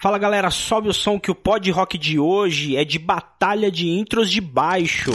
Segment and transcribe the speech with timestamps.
[0.00, 3.86] Fala galera, sobe o som que o pod rock de hoje é de batalha de
[3.86, 5.12] intros de baixo.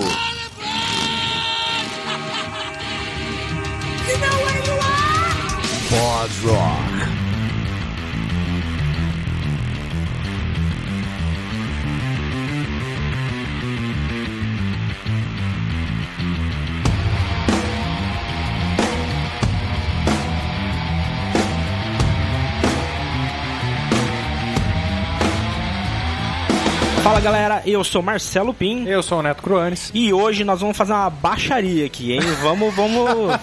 [5.90, 6.95] Pod Rock.
[27.06, 28.84] Fala galera, eu sou Marcelo Pim.
[28.88, 29.92] Eu sou o Neto Cruanes.
[29.94, 32.22] E hoje nós vamos fazer uma baixaria aqui, hein?
[32.42, 33.40] Vamos, vamos.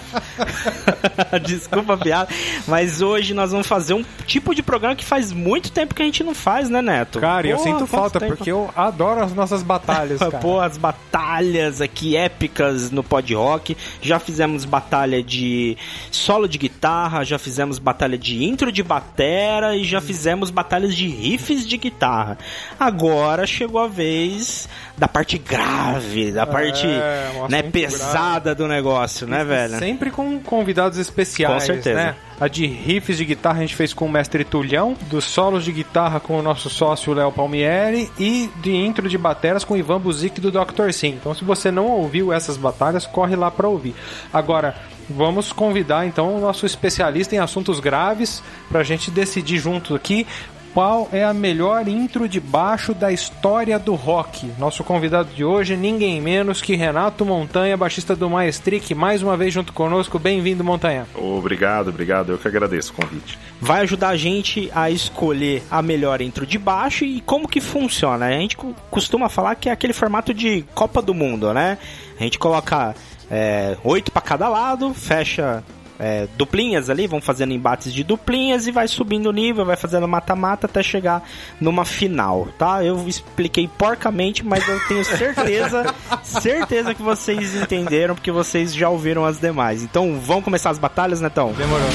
[1.47, 2.29] Desculpa a piada,
[2.67, 6.05] mas hoje nós vamos fazer um tipo de programa que faz muito tempo que a
[6.05, 7.21] gente não faz, né, Neto?
[7.21, 8.35] Cara, eu Porra, sinto quanto falta, tempo?
[8.35, 10.39] porque eu adoro as nossas batalhas, cara.
[10.39, 13.77] Pô, as batalhas aqui épicas no pod rock.
[14.01, 15.77] Já fizemos batalha de
[16.11, 21.07] solo de guitarra, já fizemos batalha de intro de batera e já fizemos batalhas de
[21.07, 22.37] riffs de guitarra.
[22.77, 24.67] Agora chegou a vez
[24.97, 29.79] da parte grave, da parte um né, pesada do negócio, né, velho?
[29.79, 31.95] Sempre com convidados especiais, Com certeza.
[31.95, 32.15] né?
[32.39, 35.71] A de riffs de guitarra a gente fez com o mestre Tulhão, dos solos de
[35.71, 39.99] guitarra com o nosso sócio Léo Palmieri e de intro de bateras com o Ivan
[39.99, 40.91] Buzik do Dr.
[40.91, 41.17] Sim.
[41.19, 43.95] Então se você não ouviu essas batalhas, corre lá pra ouvir.
[44.33, 44.75] Agora,
[45.09, 50.25] vamos convidar então o nosso especialista em assuntos graves pra gente decidir junto aqui
[50.73, 54.51] qual é a melhor intro de baixo da história do rock.
[54.57, 59.53] Nosso convidado de hoje, ninguém menos que Renato Montanha, baixista do Maestric, mais uma vez
[59.53, 60.17] junto conosco.
[60.17, 61.05] Bem-vindo, Montanha.
[61.15, 62.31] Obrigado, obrigado.
[62.31, 63.37] Eu que agradeço o convite.
[63.61, 68.25] vai ajudar a gente a escolher a melhor intro de baixo e como que funciona.
[68.25, 71.77] A gente co- costuma falar que é aquele formato de Copa do Mundo, né?
[72.19, 72.95] A gente coloca
[73.29, 75.63] é, oito para cada lado, fecha
[76.03, 80.05] é, duplinhas ali, vão fazendo embates de duplinhas e vai subindo o nível, vai fazendo
[80.05, 81.23] mata-mata até chegar
[81.61, 82.83] numa final, tá?
[82.83, 89.23] Eu expliquei porcamente, mas eu tenho certeza, certeza que vocês entenderam, porque vocês já ouviram
[89.23, 89.81] as demais.
[89.81, 91.53] Então, vamos começar as batalhas, Netão?
[91.53, 91.87] Demorou.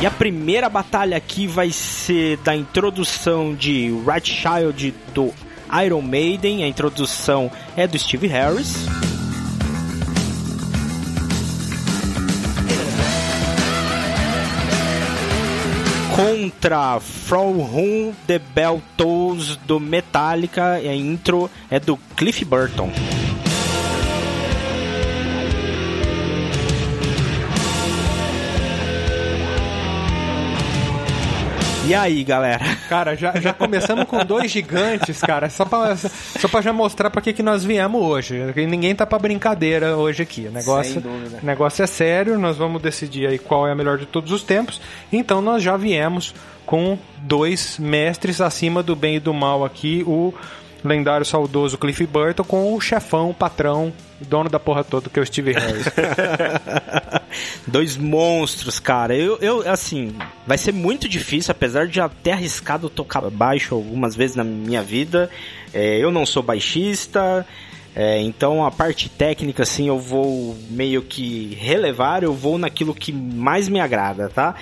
[0.00, 5.32] E a primeira batalha aqui vai ser da introdução de Right Child do
[5.82, 6.62] Iron Maiden.
[6.62, 8.86] A introdução é do Steve Harris.
[16.14, 20.74] Contra From Whom the Bell Tolls do Metallica.
[20.74, 22.92] A intro é do Cliff Burton.
[31.86, 32.64] E aí, galera?
[32.88, 37.20] Cara, já, já começamos com dois gigantes, cara, só pra, só pra já mostrar pra
[37.20, 38.40] que, que nós viemos hoje.
[38.66, 40.46] Ninguém tá pra brincadeira hoje aqui.
[40.46, 41.40] O negócio, Sem dúvida.
[41.42, 44.42] o negócio é sério, nós vamos decidir aí qual é a melhor de todos os
[44.42, 44.80] tempos.
[45.12, 46.34] Então nós já viemos
[46.64, 50.32] com dois mestres acima do bem e do mal aqui, o
[50.82, 55.18] lendário saudoso Cliff Burton com o chefão, o patrão, o dono da porra toda, que
[55.18, 55.84] é o Steve Harris.
[57.66, 59.14] Dois monstros, cara.
[59.16, 60.14] Eu, eu, assim,
[60.46, 64.82] vai ser muito difícil, apesar de já ter arriscado tocar baixo algumas vezes na minha
[64.82, 65.30] vida.
[65.72, 67.46] É, eu não sou baixista,
[67.94, 73.12] é, então a parte técnica, assim, eu vou meio que relevar, eu vou naquilo que
[73.12, 74.56] mais me agrada, tá?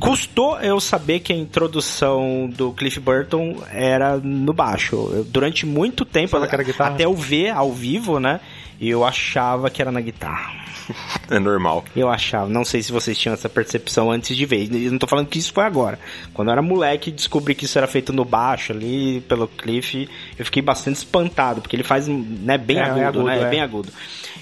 [0.00, 5.10] Custou eu saber que a introdução do Cliff Burton era no baixo.
[5.12, 6.36] Eu, durante muito tempo,
[6.78, 8.40] até eu ver ao vivo, né?
[8.80, 10.65] Eu achava que era na guitarra.
[11.28, 11.84] É normal.
[11.94, 14.68] Eu achava, não sei se vocês tinham essa percepção antes de ver.
[14.72, 15.98] Eu não tô falando que isso foi agora.
[16.32, 20.08] Quando eu era moleque, descobri que isso era feito no baixo ali, pelo Cliff.
[20.38, 23.40] Eu fiquei bastante espantado, porque ele faz, né, bem É, é agudo, agudo, né?
[23.40, 23.42] É.
[23.42, 23.50] é.
[23.50, 23.92] bem agudo.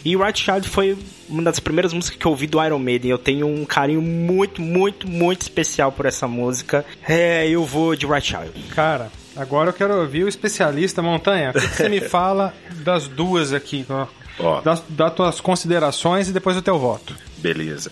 [0.05, 3.11] E Right Child foi uma das primeiras músicas que eu ouvi do Iron Maiden.
[3.11, 6.84] Eu tenho um carinho muito, muito, muito especial por essa música.
[7.09, 8.53] É, eu vou de Right Child.
[8.75, 11.50] Cara, agora eu quero ouvir o especialista Montanha.
[11.50, 12.53] O que, que você me fala
[12.84, 13.87] das duas aqui?
[14.39, 14.61] Ó?
[14.61, 17.15] Das, das tuas considerações e depois o teu voto.
[17.39, 17.91] Beleza.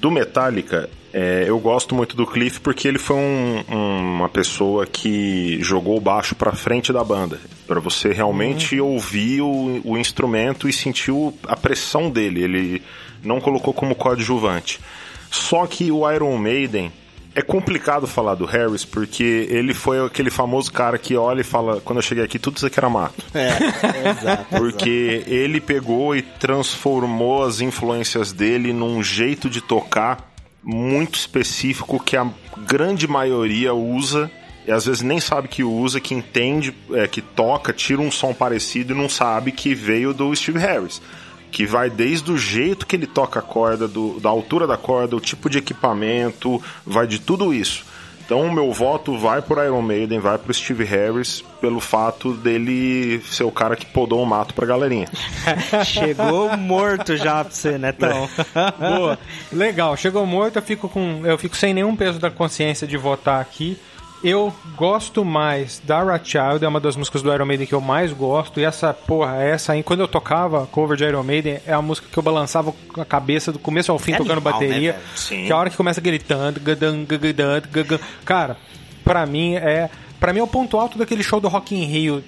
[0.00, 4.84] Do Metallica, é, eu gosto muito do Cliff porque ele foi um- um- uma pessoa
[4.86, 7.38] que jogou o baixo pra frente da banda.
[7.66, 12.42] Pra você realmente ouvir o, o instrumento e sentir o- a pressão dele.
[12.42, 12.82] Ele
[13.22, 14.78] não colocou como coadjuvante.
[15.30, 16.92] Só que o Iron Maiden.
[17.34, 21.80] É complicado falar do Harris porque ele foi aquele famoso cara que olha e fala:
[21.80, 23.24] quando eu cheguei aqui, tudo isso aqui era mato.
[23.34, 24.44] É, exato.
[24.56, 30.32] Porque ele pegou e transformou as influências dele num jeito de tocar
[30.62, 32.26] muito específico que a
[32.66, 34.30] grande maioria usa
[34.66, 38.32] e às vezes nem sabe que usa, que entende, é, que toca, tira um som
[38.32, 41.02] parecido e não sabe que veio do Steve Harris.
[41.54, 45.14] Que vai desde o jeito que ele toca a corda, do, da altura da corda,
[45.14, 47.84] o tipo de equipamento, vai de tudo isso.
[48.24, 53.22] Então o meu voto vai por Iron Maiden, vai pro Steve Harris, pelo fato dele
[53.30, 55.06] ser o cara que podou o mato pra galerinha.
[55.86, 58.28] Chegou morto já pra você, né, Tão?
[58.76, 59.16] Boa.
[59.52, 61.20] Legal, chegou morto, eu fico com.
[61.24, 63.78] Eu fico sem nenhum peso da consciência de votar aqui.
[64.24, 68.10] Eu gosto mais da Child, é uma das músicas do Iron Maiden que eu mais
[68.10, 68.58] gosto.
[68.58, 72.08] E essa, porra, essa aí, quando eu tocava cover de Iron Maiden, é a música
[72.10, 74.92] que eu balançava a cabeça do começo ao fim É tocando animal, né, bateria.
[74.94, 75.04] velho?
[75.14, 75.44] Sim.
[75.44, 77.06] que é a hora que começa gagadam.
[78.24, 78.56] cara,
[79.04, 79.90] pra mim é.
[80.18, 82.24] Pra mim é o ponto alto daquele show do Rock in Rio.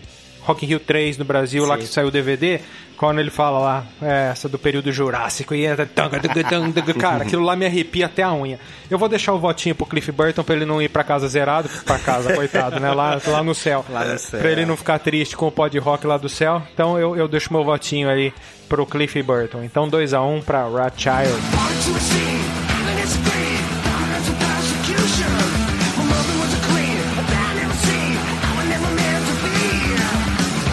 [0.46, 1.81] Rock in Rio 3 no Brasil, lá Sim.
[1.82, 2.60] que saiu o DVD,
[2.96, 5.84] quando ele fala lá, é, essa do período Jurássico, e entra,
[6.98, 8.60] cara, aquilo lá me arrepia até a unha.
[8.88, 11.69] Eu vou deixar o votinho pro Cliff Burton pra ele não ir pra casa zerado,
[11.84, 13.84] pra casa, coitado, né, lá, lá no céu.
[13.90, 14.40] Lá no céu.
[14.40, 17.26] Pra ele não ficar triste com o pod rock lá do céu, então eu, eu
[17.26, 18.32] deixo meu votinho aí
[18.69, 19.64] pro Cliff Burton.
[19.64, 22.56] Então 2x1 um pra Rothschild.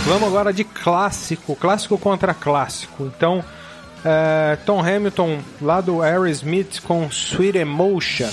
[0.05, 3.05] Vamos agora de clássico, clássico contra clássico.
[3.05, 3.43] Então,
[4.03, 8.29] é, Tom Hamilton lá do Aerosmith com Sweet Emotion.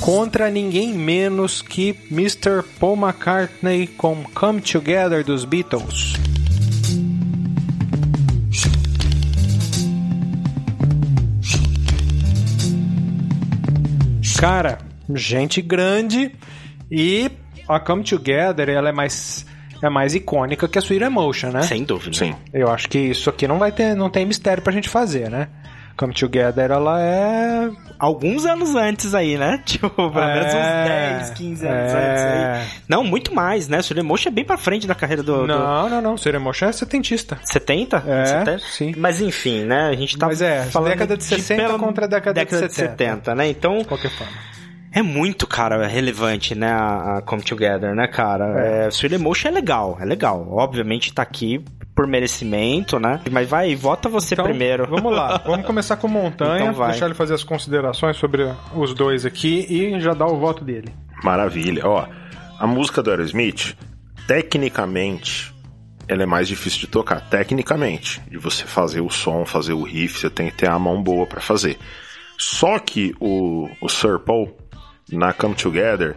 [0.00, 2.62] Contra ninguém menos que Mr.
[2.78, 6.15] Paul McCartney com Come Together dos Beatles.
[14.38, 14.78] Cara,
[15.14, 16.32] gente grande
[16.90, 17.30] e
[17.68, 19.46] a Come Together ela é mais
[19.82, 21.62] é mais icônica que a Sweet Emotion, né?
[21.62, 22.16] Sem dúvida.
[22.16, 22.34] Sim.
[22.52, 25.48] Eu acho que isso aqui não vai ter, não tem mistério pra gente fazer, né?
[25.96, 29.60] Come Together ela é Alguns anos antes aí, né?
[29.64, 31.96] Tipo, pelo menos É, uns 10, 15 anos é.
[31.96, 32.80] antes aí.
[32.88, 33.80] Não, muito mais, né?
[33.80, 35.40] Surya Motion é bem pra frente da carreira do...
[35.40, 35.46] do...
[35.46, 37.38] Não, não, não, Sweet Emotion é setentista.
[37.42, 38.04] 70?
[38.06, 38.58] É, 70?
[38.70, 38.94] sim.
[38.96, 39.88] Mas enfim, né?
[39.88, 42.72] A gente tá Mas é, falando década de 60 pela contra a década de 70.
[42.74, 43.48] 70, né?
[43.48, 44.32] Então, De qualquer forma.
[44.92, 46.70] é muito, cara, relevante, né?
[46.70, 48.60] A, a Come Together, né, cara?
[48.60, 48.90] É.
[48.90, 50.46] Surya Motion é legal, é legal.
[50.50, 51.64] Obviamente tá aqui
[51.96, 53.20] por merecimento, né?
[53.32, 54.86] Mas vai, vota você Então, primeiro.
[54.86, 56.90] Vamos lá, vamos começar com Montanha, Então vai.
[56.90, 60.94] deixar ele fazer as considerações sobre os dois aqui e já dar o voto dele.
[61.24, 61.82] Maravilha.
[61.86, 62.06] Ó,
[62.58, 63.74] a música do Aerosmith,
[64.28, 65.54] tecnicamente,
[66.06, 67.20] ela é mais difícil de tocar.
[67.22, 71.02] Tecnicamente, de você fazer o som, fazer o riff, você tem que ter a mão
[71.02, 71.78] boa pra fazer.
[72.38, 74.54] Só que o, o Sir Paul,
[75.10, 76.14] na Come Together,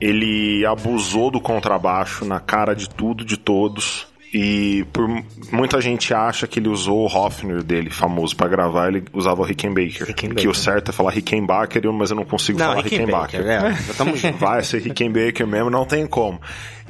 [0.00, 4.08] ele abusou do contrabaixo na cara de tudo, de todos.
[4.36, 5.08] E por
[5.52, 9.44] muita gente acha que ele usou o Hofner dele, famoso, pra gravar, ele usava o
[9.44, 10.08] Rickenbacker.
[10.08, 10.42] Rickenbacker.
[10.42, 14.26] Que o certo é falar Rickenbacker, mas eu não consigo Não, falar Rickenbacker, Rickenbacker.
[14.26, 14.32] é.
[14.32, 16.40] Vai ser Rickenbacker mesmo, não tem como.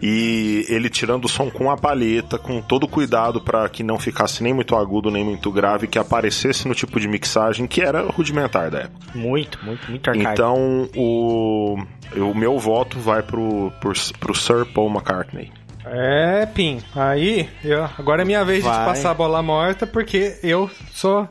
[0.03, 4.43] E ele tirando o som com a palheta, com todo cuidado para que não ficasse
[4.43, 8.71] nem muito agudo, nem muito grave, que aparecesse no tipo de mixagem que era rudimentar
[8.71, 9.19] da época.
[9.19, 10.33] Muito, muito, muito arcaico.
[10.33, 11.77] Então, o,
[12.17, 15.53] o meu voto vai pro, pro, pro Sir Paul McCartney.
[15.87, 16.81] É, Pim.
[16.95, 18.79] Aí, eu- agora é minha vez Vai.
[18.79, 21.29] de passar a bola morta, porque eu sou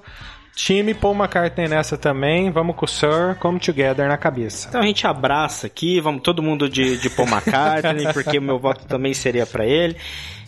[0.55, 2.51] time Paul McCartney nessa também.
[2.51, 4.67] Vamos com o Sir, come together na cabeça.
[4.69, 8.59] Então a gente abraça aqui, vamos todo mundo de, de Paul McCartney, porque o meu
[8.59, 9.95] voto também seria pra ele.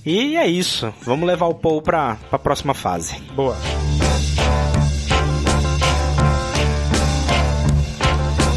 [0.06, 3.20] E é isso, vamos levar o Paul pra, pra próxima fase.
[3.34, 3.58] Boa.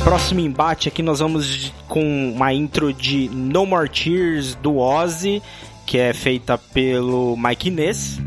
[0.09, 5.43] Próximo embate aqui nós vamos com uma intro de No More Tears do Ozzy,
[5.85, 8.19] que é feita pelo Mike Inez.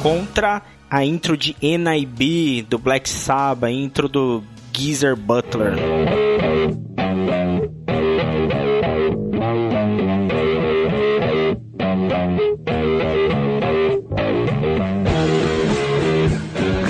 [0.00, 5.74] Contra a intro de NIB do Black Sabbath, intro do Geezer Butler.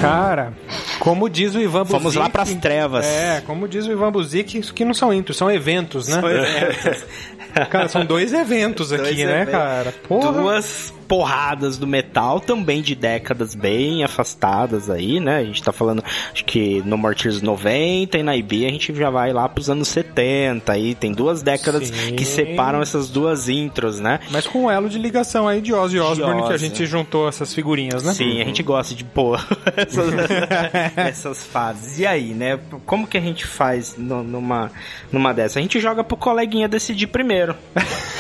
[0.01, 0.53] Cara,
[0.99, 1.93] como diz o Ivan Buzik...
[1.93, 3.07] Vamos lá pras trevas.
[3.07, 6.21] É, como diz o Ivan Buzik, isso aqui não são intros, são eventos, né?
[7.71, 9.53] Cara, são dois eventos aqui, Dois né, eventos.
[9.53, 9.95] cara?
[10.07, 10.33] Porra.
[10.33, 15.39] Duas porradas do metal, também de décadas bem afastadas aí, né?
[15.39, 19.11] A gente tá falando, acho que no Mortars 90 e na IB a gente já
[19.11, 22.15] vai lá pros anos 70 aí, tem duas décadas Sim.
[22.15, 24.21] que separam essas duas intros, né?
[24.31, 27.53] Mas com um elo de ligação aí de Ozzy Osbourne que a gente juntou essas
[27.53, 28.15] figurinhas, né?
[28.15, 29.45] Sim, a gente gosta de pôr
[29.77, 30.15] essas,
[30.97, 31.99] essas fases.
[31.99, 32.57] E aí, né?
[32.87, 34.71] Como que a gente faz no- numa,
[35.11, 35.59] numa dessa?
[35.59, 37.57] A gente joga pro coleguinha decidir primeiro,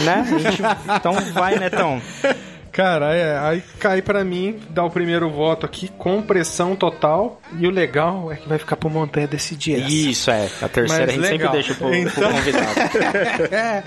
[0.00, 0.26] né?
[0.40, 0.60] Gente-
[0.96, 2.02] então vai, Netão.
[2.72, 7.40] Cara, é, aí cai pra mim, dá o primeiro voto aqui com pressão total.
[7.58, 9.90] E o legal é que vai ficar pro Montanha decidir essa.
[9.92, 10.48] Isso, é.
[10.62, 11.52] A terceira Mas a gente legal.
[11.52, 13.50] sempre deixa pro, pro Então- convidado.
[13.54, 13.82] É.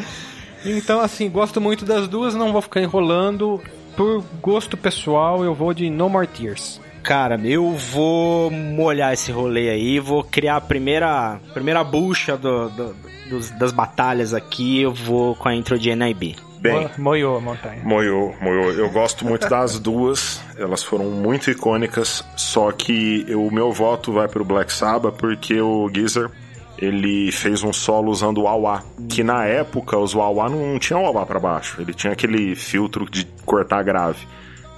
[0.66, 3.62] Então, assim, gosto muito das duas, não vou ficar enrolando.
[3.98, 6.80] Por gosto pessoal, eu vou de No More Tears.
[7.04, 12.96] Cara, eu vou molhar esse rolê aí, vou criar a primeira, primeira bucha do- do-
[13.30, 16.38] dos- das batalhas aqui, eu vou com a intro de NIB.
[16.64, 16.90] Bem,
[17.36, 17.82] a montanha.
[17.84, 18.72] Moiou, moiou.
[18.72, 24.30] Eu gosto muito das duas, elas foram muito icônicas, só que o meu voto vai
[24.30, 26.32] pro Black Sabbath porque o Geezer,
[26.78, 31.26] ele fez um solo usando o wah que na época os wah não tinham wah
[31.26, 34.26] pra baixo, ele tinha aquele filtro de cortar grave.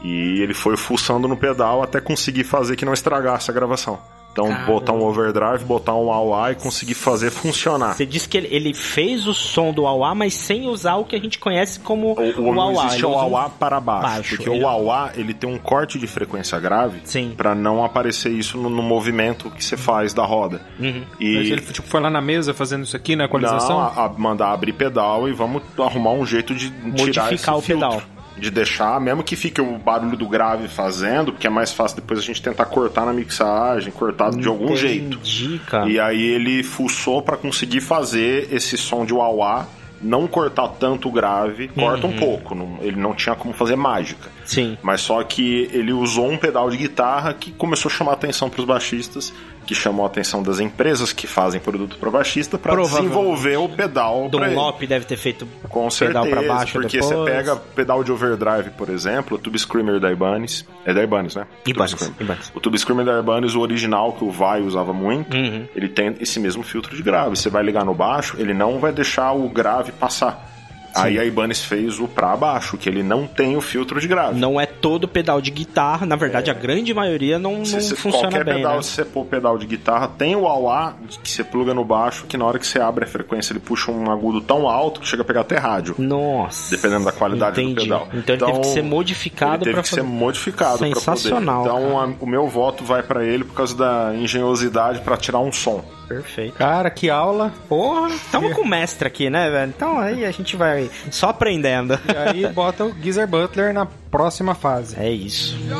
[0.04, 4.00] E ele foi fuçando no pedal até conseguir fazer que não estragasse a gravação.
[4.36, 4.65] Então, Caramba.
[4.74, 7.94] botar um overdrive, botar um wah e conseguir fazer funcionar.
[7.94, 11.15] Você disse que ele, ele fez o som do wah mas sem usar o que
[11.15, 13.50] a gente conhece como O, o, o não wah existe Ele o usa um- wah
[13.50, 14.36] para baixo, baixo.
[14.36, 17.34] porque Ele- o wah ele tem um corte de frequência grave Sim.
[17.38, 20.60] para não aparecer isso no, no movimento que você faz da roda.
[20.82, 21.04] Uhum.
[21.18, 23.80] E Mas ele tipo, foi lá na mesa fazendo isso aqui, na não, equalização?
[23.80, 27.62] a, a- mandar abrir pedal e vamos arrumar um jeito de tirar esse Modificar o
[27.62, 27.88] filtro.
[27.89, 28.01] pedal.
[28.38, 32.20] De deixar, mesmo que fique o barulho do grave fazendo, porque é mais fácil depois
[32.20, 35.15] a gente tentar cortar na mixagem, cortar de algum jeito.
[35.15, 35.89] Entendi, cara.
[35.89, 39.65] E aí ele fuçou pra conseguir fazer esse som de wah
[40.01, 42.13] não cortar tanto o grave, corta Uhum.
[42.13, 44.30] um pouco, não- ele não tinha como fazer mágica.
[44.44, 44.77] Sim.
[44.84, 48.65] Mas só que ele usou um pedal de guitarra que começou a chamar atenção pros
[48.65, 49.34] baixistas,
[49.66, 54.30] que chamou a atenção das empresas que fazem produto para baixista para desenvolver o pedal.
[54.30, 57.20] Dunlop deve ter feito Com pedal certeza, pra baixo porque depois.
[57.20, 61.36] você pega pedal de overdrive, por exemplo, o Tube Screamer da Ibanez, é da Ibanez,
[61.36, 61.46] né?
[61.64, 62.16] Tube Ibanez, Screamer.
[62.22, 62.52] Ibanez.
[62.54, 65.68] O Tube Screamer da Ibanez, o original que o Vai usava muito, Uhum.
[65.76, 67.36] ele tem esse mesmo filtro de grave.
[67.36, 70.55] Você vai ligar no baixo, ele não vai deixar o grave passar.
[70.96, 74.40] Aí a Ibanez fez o pra baixo, que ele não tem o filtro de grave.
[74.40, 77.96] Não é todo pedal de guitarra, na verdade a grande maioria não, não Se- se-
[77.96, 78.82] funciona qualquer bem, pedal, né?
[78.82, 82.38] se você pôr pedal de guitarra, tem o wah que você pluga no baixo, que
[82.38, 85.22] na hora que você abre a frequência ele puxa um agudo tão alto que chega
[85.22, 85.96] a pegar até rádio.
[85.98, 86.75] Nossa.
[86.75, 87.75] Dependendo da qualidade Entendi.
[87.75, 88.08] do pedal.
[88.14, 91.75] Então ele teve que ser modificado Ele teve que fazer- ser modificado pra Sensacional, poder.
[91.86, 95.52] Então a- o meu voto vai pra ele por causa da engenhosidade pra tirar um
[95.52, 95.84] som.
[96.08, 96.56] Perfeito.
[96.56, 97.54] Cara, que aula.
[97.68, 99.74] Porra, tamo com o mestre aqui, né, velho?
[99.76, 102.00] Então aí a gente vai só aprendendo.
[102.14, 104.96] E aí bota o Geezer Butler na próxima fase.
[105.00, 105.58] É isso.
[105.68, 105.76] Your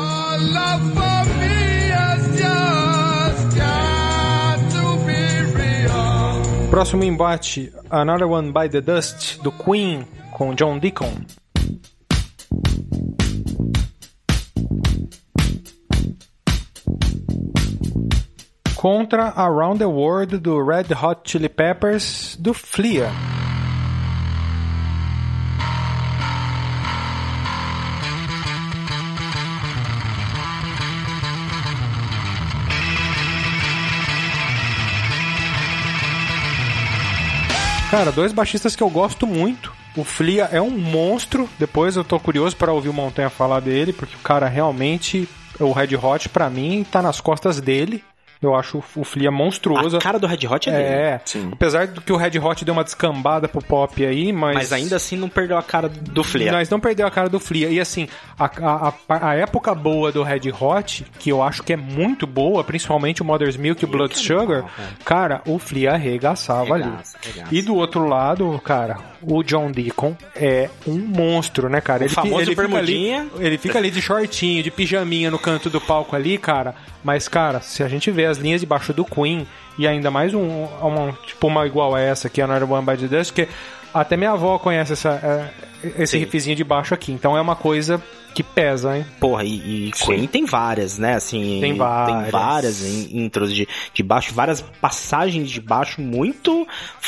[0.52, 2.46] love for me just.
[6.70, 11.14] Próximo embate, Another One by the Dust, do Queen, com John Deacon.
[18.88, 23.10] Contra Around the World, do Red Hot Chili Peppers, do Flea.
[37.90, 39.72] Cara, dois baixistas que eu gosto muito.
[39.96, 41.48] O Flia é um monstro.
[41.58, 45.28] Depois eu tô curioso para ouvir o Montanha falar dele, porque o cara realmente,
[45.58, 48.04] o Red Hot pra mim tá nas costas dele.
[48.40, 49.96] Eu acho o Flia monstruoso.
[49.96, 50.84] A cara do Red Hot é, dele.
[50.84, 51.50] É, Sim.
[51.52, 54.54] apesar do que o Red Hot deu uma descambada pro pop aí, mas.
[54.54, 56.52] Mas ainda assim não perdeu a cara do Flea.
[56.52, 57.68] Nós não perdeu a cara do Flia.
[57.68, 61.72] E assim, a, a, a, a época boa do Red Hot, que eu acho que
[61.72, 64.64] é muito boa, principalmente o Mother's Milk e o Blood Sugar,
[65.04, 66.84] cara, o Flia arregaçava ali.
[66.84, 67.54] Regaça, regaça.
[67.54, 72.04] E do outro lado, cara, o John Deacon é um monstro, né, cara?
[72.04, 73.26] O famoso fica ali, bermudinha.
[73.38, 76.74] ele fica ali de shortinho, de pijaminha no canto do palco ali, cara.
[77.02, 79.46] Mas, cara, se a gente vê as linhas de baixo do Queen
[79.78, 82.96] e ainda mais um, uma, tipo uma igual a essa aqui, a Another One by
[82.96, 83.48] the Dust, que
[83.92, 85.10] até minha avó conhece essa,
[85.82, 86.18] é, esse Sim.
[86.18, 87.12] riffzinho de baixo aqui.
[87.12, 88.02] Então é uma coisa
[88.34, 89.06] que pesa, hein?
[89.18, 91.14] Porra, e, e Queen tem várias, né?
[91.14, 92.22] Assim, Tem várias.
[92.22, 96.65] Tem várias in- intros de, de baixo, várias passagens de baixo muito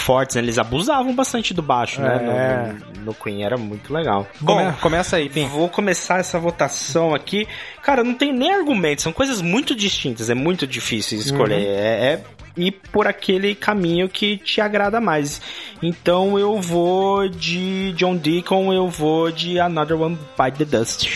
[0.09, 0.43] fortes, né?
[0.43, 2.17] Eles abusavam bastante do baixo, né?
[2.17, 2.99] É.
[2.99, 4.27] No, no Queen, era muito legal.
[4.43, 5.47] Come- começa aí, Pim.
[5.47, 7.47] Vou começar essa votação aqui.
[7.83, 11.61] Cara, não tem nem argumento, são coisas muito distintas, é muito difícil escolher.
[11.61, 12.25] É, é
[12.57, 15.41] ir por aquele caminho que te agrada mais.
[15.83, 21.07] Então eu vou de John Deacon, eu vou de Another One by the Dust.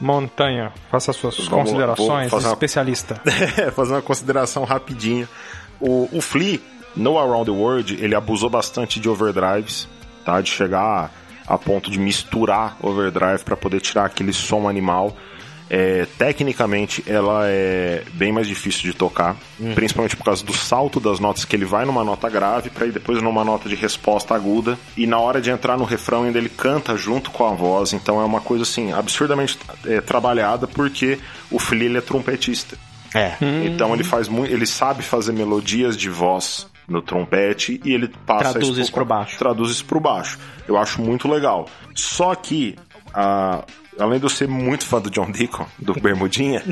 [0.00, 3.20] Montanha, faça suas Vamos considerações, uma- especialista.
[3.58, 5.28] É, fazer uma consideração rapidinha.
[5.80, 6.60] O, o Flea,
[6.96, 9.88] no Around the World, ele abusou bastante de overdrives,
[10.24, 10.40] tá?
[10.40, 11.10] De chegar
[11.46, 15.16] a, a ponto de misturar overdrive para poder tirar aquele som animal.
[15.70, 19.36] É, tecnicamente, ela é bem mais difícil de tocar,
[19.74, 22.92] principalmente por causa do salto das notas, que ele vai numa nota grave para ir
[22.92, 26.48] depois numa nota de resposta aguda, e na hora de entrar no refrão ainda ele
[26.48, 31.18] canta junto com a voz, então é uma coisa assim absurdamente é, trabalhada, porque
[31.50, 32.74] o Flea ele é trompetista.
[33.14, 33.34] É.
[33.66, 38.52] Então ele faz muito, ele sabe fazer melodias de voz no trompete e ele passa
[38.52, 39.38] Traduz pro- isso pro baixo.
[39.38, 40.38] Traduz isso pro baixo.
[40.66, 41.68] Eu acho muito legal.
[41.94, 42.74] Só que
[43.12, 43.62] a-
[43.98, 46.62] além de eu ser muito fã do John Deacon, do Bermudinha,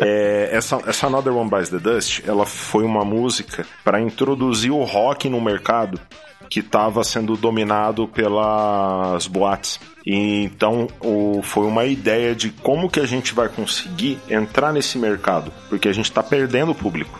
[0.00, 4.82] é, essa, essa Another One Bites the Dust, ela foi uma música para introduzir o
[4.84, 6.00] rock no mercado
[6.48, 9.80] que estava sendo dominado pelas boates.
[10.06, 14.98] E então o, foi uma ideia de como que a gente vai conseguir entrar nesse
[14.98, 17.18] mercado, porque a gente está perdendo o público.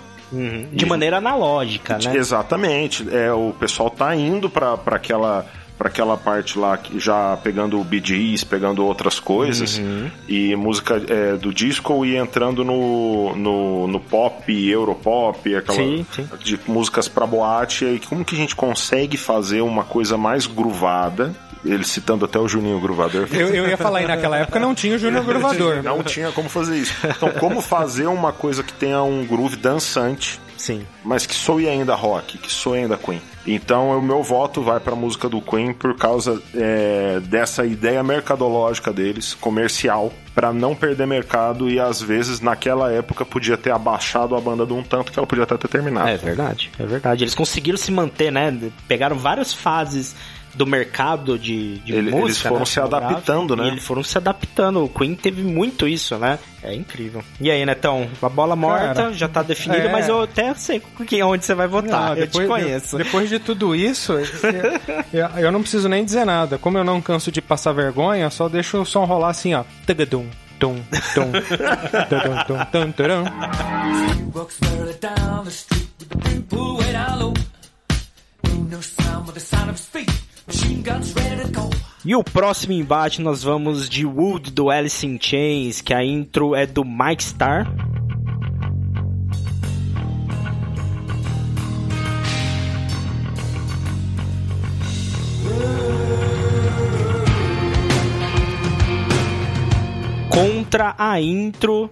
[0.73, 2.17] De maneira analógica, né?
[2.17, 3.07] Exatamente.
[3.11, 7.87] É, o pessoal tá indo para aquela para aquela parte lá que já pegando o
[7.91, 10.09] Gees, pegando outras coisas Uhum.
[10.29, 16.29] e música é, do disco e entrando no, no, no pop, europop, aquela Sim, sim.
[16.41, 17.85] de músicas para boate.
[17.85, 21.35] E como que a gente consegue fazer uma coisa mais gruvada?
[21.65, 23.27] Ele citando até o Juninho Gruvador.
[23.33, 25.83] Eu, eu ia falar aí, naquela época não tinha o Júnior Gruvador.
[25.83, 26.95] Não tinha como fazer isso.
[27.05, 30.87] Então, como fazer uma coisa que tenha um groove dançante Sim.
[31.05, 33.21] mas que soe ainda rock, que soe ainda Queen.
[33.47, 38.03] Então o meu voto vai para a música do Queen por causa é, dessa ideia
[38.03, 44.35] mercadológica deles, comercial, para não perder mercado e às vezes naquela época podia ter abaixado
[44.35, 46.09] a banda de um tanto que ela podia até ter terminado.
[46.09, 47.25] É verdade, é verdade.
[47.25, 48.57] Eles conseguiram se manter, né?
[48.89, 50.17] Pegaram várias fases
[50.55, 52.25] do mercado de, de Ele- música.
[52.27, 53.65] eles foram né, se adaptando, né?
[53.65, 54.85] E eles foram se adaptando.
[54.85, 56.39] O Queen teve muito isso, né?
[56.63, 57.23] É incrível.
[57.41, 58.09] E aí, Netão?
[58.23, 59.93] A bola morta Cara, já tá definida, é.
[59.93, 62.11] mas eu até sei com quem, onde você vai votar.
[62.11, 62.97] Não, eu te conheço.
[62.97, 64.15] Depois de tudo isso,
[65.13, 66.57] eu, eu não preciso nem dizer nada.
[66.57, 69.65] Como eu não canso de passar vergonha, só deixo o som rolar assim, ó.
[69.87, 70.27] Tagadum,
[70.59, 70.77] tum,
[71.15, 71.33] tum,
[72.09, 73.25] tadum, tum, tum, tarum.
[82.05, 86.55] E o próximo embate nós vamos de Wood do Alice in Chains, que a intro
[86.55, 87.67] é do Mike Starr.
[100.29, 101.89] Contra a intro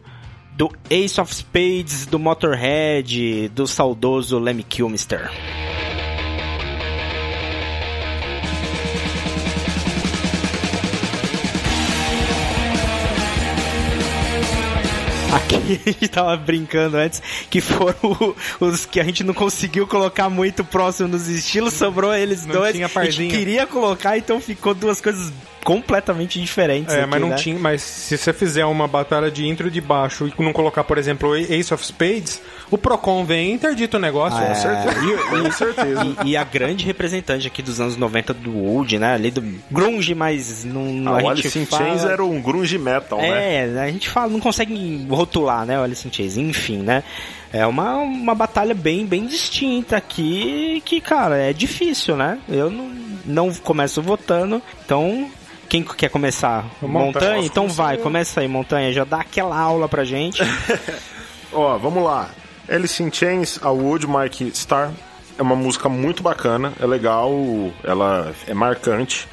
[0.57, 5.31] do Ace of Spades do Motorhead, do saudoso Lemmy Kilmister.
[15.33, 19.87] Aqui a gente tava brincando antes que foram o- os que a gente não conseguiu
[19.87, 22.75] colocar muito próximo nos estilos, sobrou eles Não dois.
[22.75, 25.33] tinha a gente queria colocar, então ficou duas coisas
[25.65, 26.93] completamente diferentes.
[26.93, 27.37] É, aqui, mas não né?
[27.37, 27.57] tinha.
[27.59, 31.31] Mas se você fizer uma batalha de intro de baixo e não colocar, por exemplo,
[31.31, 34.37] o Ace of Spades, o Procon vem e interdita o negócio.
[34.43, 35.29] É, Com certeza.
[35.29, 36.17] Com certeza.
[36.25, 39.15] E, e a grande representante aqui dos anos 90 do Wood, né?
[39.15, 39.41] Ali do
[39.71, 41.85] grunge, mas não Ah, a o gente Alice in fala...
[41.85, 43.67] Chains era um grunge metal, né?
[43.69, 44.75] É, a gente fala, não consegue
[45.23, 47.03] rotular, né, o Alice in Chains, enfim, né?
[47.53, 52.39] É uma, uma batalha bem, bem distinta aqui, que, cara, é difícil, né?
[52.49, 52.91] Eu não,
[53.25, 55.31] não começo votando, então...
[55.69, 56.67] Quem quer começar?
[56.83, 57.07] Montanha.
[57.07, 57.47] Montanha?
[57.47, 58.93] Então vai, começa aí, Montanha.
[58.93, 60.43] Já dá aquela aula pra gente.
[61.51, 62.29] Ó, vamos lá.
[62.69, 64.93] Alice in Chains, a Wood Mike Star.
[65.39, 67.33] É uma música muito bacana, é legal,
[67.83, 69.27] ela é marcante.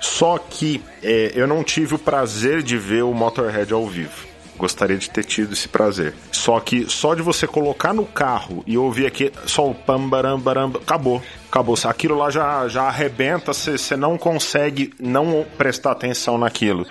[0.00, 4.26] Só que é, eu não tive o prazer de ver o Motorhead ao vivo.
[4.58, 6.14] Gostaria de ter tido esse prazer.
[6.32, 10.38] Só que só de você colocar no carro e ouvir aqui só o pam baram
[10.38, 11.22] baram, acabou.
[11.48, 11.76] Acabou.
[11.84, 16.86] Aquilo lá já, já arrebenta, você não consegue não prestar atenção naquilo.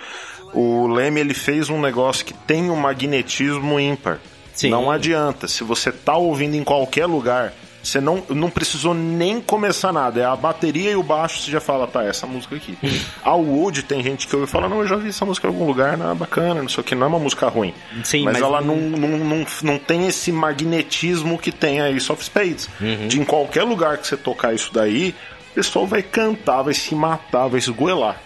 [0.54, 4.20] O Leme ele fez um negócio que tem um magnetismo ímpar.
[4.54, 4.70] Sim.
[4.70, 5.46] Não adianta.
[5.46, 7.52] Se você tá ouvindo em qualquer lugar,
[7.86, 10.20] Você não, não precisou nem começar nada.
[10.20, 12.76] É a bateria e o baixo, você já fala, tá, essa música aqui.
[13.24, 15.50] a Wood, tem gente que ouve e fala, não, eu já vi essa música em
[15.50, 17.72] algum lugar, não é bacana, não sei o que, não é uma música ruim.
[18.04, 22.10] Sim, mas, mas ela não- não, não, não, tem esse magnetismo que tem a Ace
[22.10, 22.68] of Spades.
[22.80, 23.08] Uhum.
[23.08, 25.14] De em qualquer lugar que você tocar isso daí,
[25.52, 28.20] o pessoal vai cantar, vai se matar, vai se esgoelar.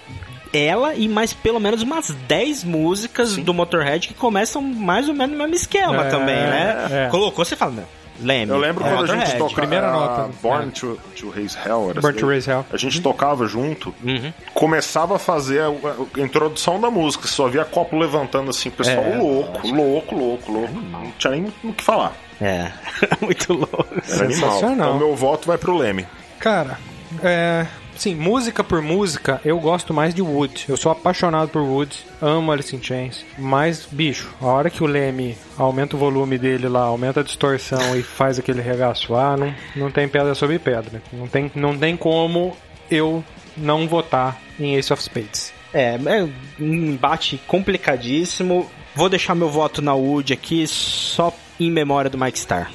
[0.52, 5.30] Ela e mais pelo menos umas 10 músicas do Motorhead que começam mais ou menos
[5.32, 6.86] no mesmo esquema É, também, né?
[7.06, 7.08] é.
[7.08, 7.84] Colocou, você fala, não,
[8.20, 8.50] Leme.
[8.52, 10.30] Eu lembro é quando a gente tocava primeira a nota.
[10.42, 10.70] Born É.
[10.72, 11.90] to, to Raise Hell.
[11.90, 12.30] Era Born to daí.
[12.34, 12.66] Raise Hell.
[12.72, 14.32] A gente tocava junto, Uhum.
[14.54, 19.04] começava a fazer a, a introdução da música, só via copo levantando assim, o pessoal
[19.04, 20.74] É, louco, louco, louco, louco.
[20.74, 22.12] Não tinha nem o que falar.
[22.40, 22.72] É,
[23.20, 23.86] muito louco.
[24.08, 24.50] Era animal.
[24.52, 24.74] Sensacional.
[24.74, 26.06] Então meu voto vai pro Leme.
[26.38, 26.78] Cara,
[27.22, 27.66] é.
[28.00, 30.64] Sim, música por música, eu gosto mais de Wood.
[30.66, 33.26] Eu sou apaixonado por Wood, amo Alice in Chains.
[33.36, 37.94] Mas, bicho, a hora que o Leme aumenta o volume dele lá, aumenta a distorção
[37.94, 41.02] e faz aquele regaço lá, não, não tem pedra sobre pedra.
[41.12, 42.56] Não tem, não tem como
[42.90, 43.22] eu
[43.54, 45.52] não votar em Ace of Spades.
[45.70, 48.66] É, é um embate complicadíssimo.
[48.94, 52.72] Vou deixar meu voto na Wood aqui só em memória do Mike Starr.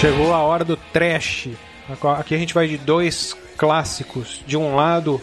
[0.00, 1.48] Chegou a hora do trash.
[2.18, 4.42] Aqui a gente vai de dois clássicos.
[4.46, 5.20] De um lado,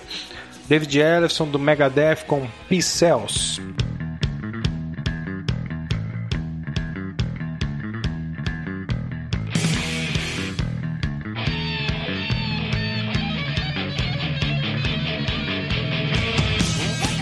[0.68, 2.48] David Ellefson do Megadeth com
[2.82, 3.62] Cells.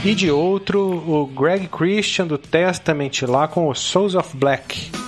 [0.06, 4.99] E de outro, o Greg Christian do Testament lá com o Souls of Black.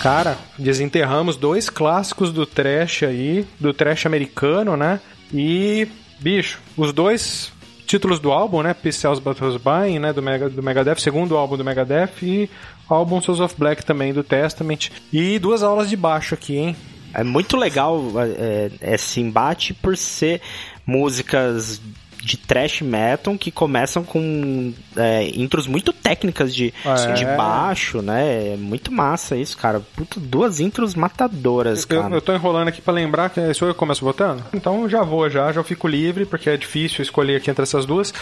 [0.00, 4.98] Cara, desenterramos dois clássicos do trash aí, do trash americano, né?
[5.32, 5.86] E,
[6.18, 7.52] bicho, os dois
[7.86, 8.74] títulos do álbum, né?
[8.90, 10.10] Cells But Was Buying, né?
[10.12, 12.48] Do, Mega, do Megadeth, segundo álbum do Megadeth, e
[12.88, 14.90] álbum Souls of Black também do Testament.
[15.12, 16.76] E duas aulas de baixo aqui, hein?
[17.12, 18.00] É muito legal
[18.38, 20.40] é, esse embate por ser
[20.86, 21.78] músicas
[22.22, 27.12] de thrash metal que começam com é, intros muito técnicas de, É.
[27.14, 28.52] de baixo, né?
[28.52, 29.80] É muito massa isso, cara.
[29.96, 32.14] Puta, duas intros matadoras, Eu, cara.
[32.14, 34.44] eu tô enrolando aqui pra lembrar que sou eu que começo votando?
[34.52, 38.12] Então já vou, já, já fico livre, porque é difícil escolher aqui entre essas duas.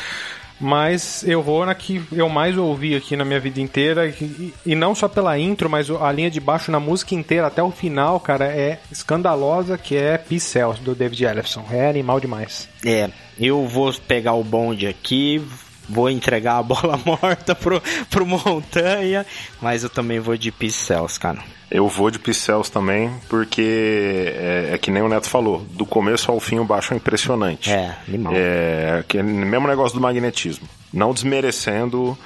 [0.60, 4.08] Mas eu vou na que eu mais ouvi aqui na minha vida inteira.
[4.08, 7.62] E, e não só pela intro, mas a linha de baixo na música inteira até
[7.62, 11.64] o final, cara, é escandalosa, que é Cells, do David Ellefson.
[11.70, 12.68] É animal demais.
[12.84, 15.42] É, eu vou pegar o bonde aqui,
[15.88, 19.24] vou entregar a bola morta pro, pro Montanha,
[19.60, 21.42] mas eu também vou de Pixels, cara.
[21.70, 26.30] Eu vou de Pixels também, porque é, é que nem o Neto falou, do começo
[26.30, 27.70] ao fim o baixo é impressionante.
[27.70, 28.32] É, animal.
[28.34, 30.66] É aquele mesmo negócio do magnetismo.
[30.92, 32.16] Não desmerecendo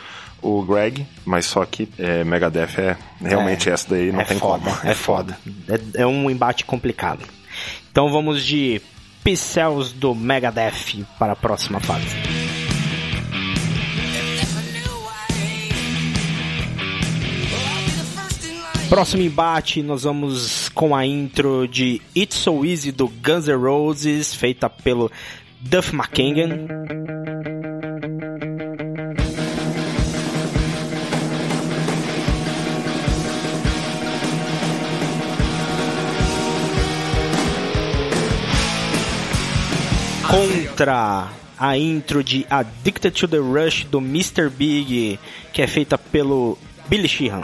[0.41, 4.71] o Greg, mas só que é, Megadeth é realmente essa daí, não é tem foda,
[4.71, 4.91] como.
[4.91, 5.39] É foda.
[5.69, 7.25] É, é um embate complicado.
[7.91, 8.81] Então vamos de
[9.25, 12.42] Pixels do Megadeth para a próxima fase.
[18.93, 24.35] Próximo embate, nós vamos com a intro de It's So Easy do Guns N' Roses,
[24.35, 25.11] feita pelo
[25.63, 26.69] Duff McKagan.
[40.29, 44.51] Contra a intro de Addicted to the Rush do Mr.
[44.51, 45.19] Big,
[45.51, 46.59] que é feita pelo
[46.91, 47.41] Billy Sheehan.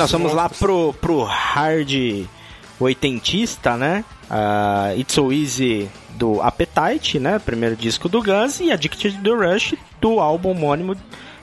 [0.00, 2.26] Nós vamos lá pro, pro hard
[2.80, 4.02] oitentista, né?
[4.30, 7.38] Ah, It's So Easy do Appetite, né?
[7.38, 10.96] Primeiro disco do Guns e Addicted to the Rush do álbum homônimo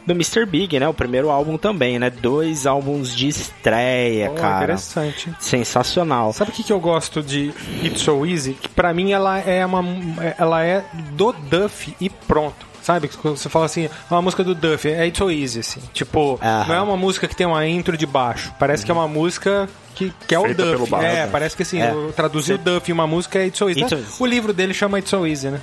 [0.08, 0.46] do Mr.
[0.46, 0.88] Big, né?
[0.88, 2.10] O primeiro álbum também, né?
[2.10, 4.64] Dois álbuns de estreia, Pô, cara.
[4.64, 5.32] interessante.
[5.40, 6.34] Sensacional.
[6.34, 8.54] Sabe o que, que eu gosto de It's So Easy?
[8.54, 9.84] Que pra mim ela é uma.
[10.38, 12.67] Ela é do Duff e pronto.
[12.88, 13.10] Sabe?
[13.10, 15.82] Quando você fala assim, "Ah, uma música do Duff, é It's So Easy, assim.
[15.94, 16.66] Tipo, Aham.
[16.70, 18.54] não é uma música que tem uma intro de baixo.
[18.58, 20.96] Parece que é uma música que, que é o Duff.
[20.96, 21.92] É, parece que assim, É.
[21.94, 23.82] o- traduzir o Duff em uma música é It's So Easy.
[23.82, 24.06] It's né?
[24.10, 24.24] So.
[24.24, 25.60] O livro dele chama It's So Easy, né?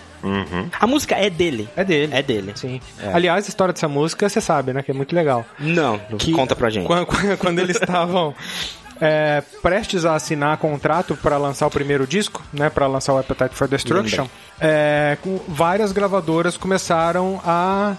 [0.78, 1.66] A música é dele.
[1.74, 2.12] É dele.
[2.14, 2.52] É dele.
[2.56, 2.78] Sim.
[3.02, 3.10] É.
[3.14, 4.82] Aliás, a história dessa música, você sabe, né?
[4.82, 5.46] Que é muito legal.
[5.58, 6.86] Não, Que conta pra gente.
[6.86, 7.06] Quando-
[7.40, 8.34] quando eles estavam
[9.00, 12.70] é, prestes a assinar contrato para lançar o primeiro disco, né?
[12.70, 14.26] Para lançar o Appetite for Destruction,
[14.60, 15.16] é,
[15.48, 17.94] várias gravadoras começaram a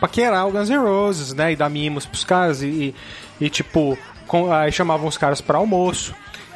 [0.00, 1.52] paquerar o Guns N' Roses, né?
[1.52, 2.94] E dar mimos pros caras e, e,
[3.46, 6.14] e, tipo, com- aí chamavam os caras para almoço.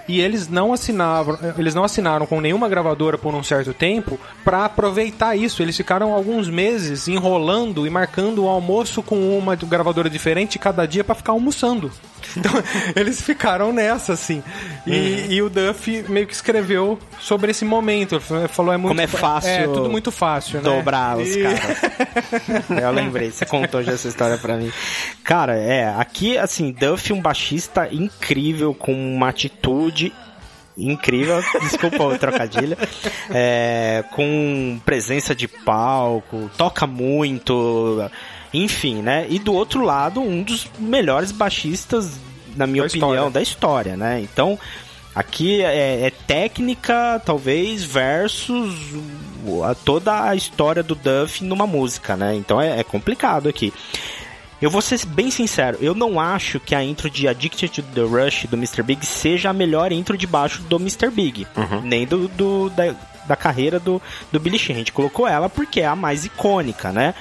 [0.09, 4.64] E eles não assinavam, eles não assinaram com nenhuma gravadora por um certo tempo para
[4.64, 5.62] aproveitar isso.
[5.62, 11.05] Eles ficaram alguns meses enrolando e marcando o almoço com uma gravadora diferente cada dia
[11.05, 11.88] para ficar almoçando.
[12.37, 12.53] Então,
[12.97, 14.42] eles ficaram nessa, assim.
[14.87, 18.21] E, e o Duff meio que escreveu sobre esse momento.
[18.31, 20.64] Ele falou, é muito Como é fácil É, tudo muito fácil, né?
[20.64, 21.79] Dobrar os E- caras.
[22.83, 24.73] Eu lembrei, você contou já essa história pra mim.
[25.25, 30.12] Cara, é, aqui, assim, Duff, um baixista incrível, com uma atitude
[30.77, 32.77] incrível, desculpa o trocadilho,
[33.31, 38.03] é, com presença de palco, toca muito,
[38.53, 39.27] enfim, né?
[39.29, 42.19] E do outro lado, um dos melhores baixistas,
[42.57, 43.31] na minha Da opinião, história.
[43.31, 44.21] da história, né?
[44.21, 44.59] Então,
[45.15, 48.75] aqui é, é técnica, talvez, versus
[49.65, 52.35] a- toda a história do Duff numa música, né?
[52.37, 53.73] Então é, é complicado aqui.
[54.61, 58.03] Eu vou ser bem sincero, eu não acho que a intro de Addicted to the
[58.03, 58.83] Rush do Mr.
[58.85, 61.11] Big seja a melhor intro de baixo do Mr.
[61.11, 61.49] Big,
[61.83, 62.95] nem do, do- da,
[63.27, 64.77] da carreira do, do Billy Sheehan.
[64.77, 67.12] A gente colocou ela porque é a mais icônica, né?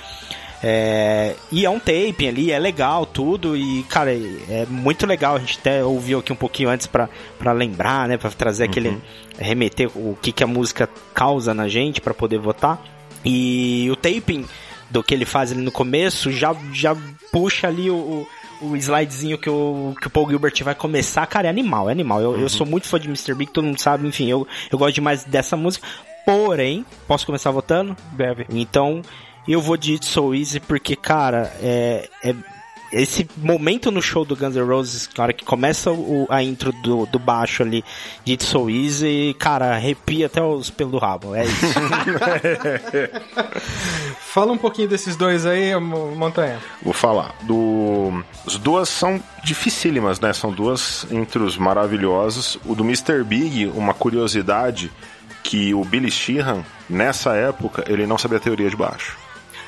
[0.64, 5.36] É, e é um taping ali, é legal tudo e, cara, é muito legal.
[5.36, 8.18] A gente até ouviu aqui um pouquinho antes pra pra lembrar, né?
[8.18, 8.98] Pra trazer aquele.
[9.40, 12.80] remeter o que, que a música causa na gente pra poder votar.
[13.26, 14.46] E o taping
[14.90, 16.96] do que ele faz ali no começo já, já
[17.32, 18.28] puxa ali o,
[18.62, 21.26] o, slidezinho que o, que o Paul Gilbert vai começar.
[21.28, 22.22] Cara, é animal, é animal.
[22.22, 23.34] Eu, eu sou muito fã de Mr.
[23.34, 25.88] Big, todo mundo sabe, enfim, eu, eu gosto demais dessa música.
[26.26, 27.96] Porém, posso começar votando?
[28.12, 28.46] Deve.
[28.50, 29.02] Então,
[29.48, 32.36] eu vou de It's So Easy porque, cara, é, é-
[32.94, 36.74] esse momento no show do Guns N' Roses, na hora que começa o- a intro
[36.84, 37.86] do, do baixo ali
[38.26, 41.34] de It's So Easy, cara, arrepia até os pelos do rabo.
[41.34, 41.66] É isso.
[44.20, 46.60] Fala um pouquinho desses dois aí, Mo- Montanha.
[46.82, 47.36] Vou falar.
[47.44, 48.24] Do...
[48.46, 50.34] As duas são dificílimas, né?
[50.34, 52.58] São duas intros maravilhosas.
[52.66, 53.24] O do Mr.
[53.24, 54.92] Big, uma curiosidade
[55.44, 59.18] que o Billy Sheehan, nessa época, ele não sabia teoria de baixo.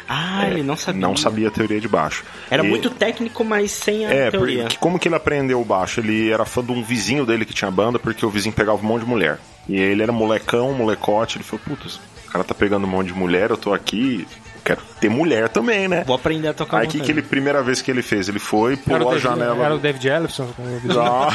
[0.08, 1.02] Ah, ele não sabia.
[1.02, 2.24] Não sabia teoria de baixo.
[2.50, 4.64] Era E- muito técnico, mas sem a É, teoria.
[4.64, 6.00] porque como que ele aprendeu o baixo?
[6.00, 8.86] Ele era fã de um vizinho dele que tinha banda, porque o vizinho pegava um
[8.88, 9.40] monte de mulher.
[9.68, 13.14] E ele era molecão, molecote, ele falou, putz, o cara tá pegando um monte de
[13.14, 14.28] mulher, eu tô aqui,
[14.66, 16.04] quero ter mulher também, né?
[16.06, 18.28] Vou aprender a tocar Aí que, que ele, primeira vez que ele fez?
[18.28, 19.66] Ele foi, pulou a David, janela.
[19.66, 20.48] era o David Ellison.
[20.56, 21.02] com o vizinho.
[21.02, 21.30] Ah,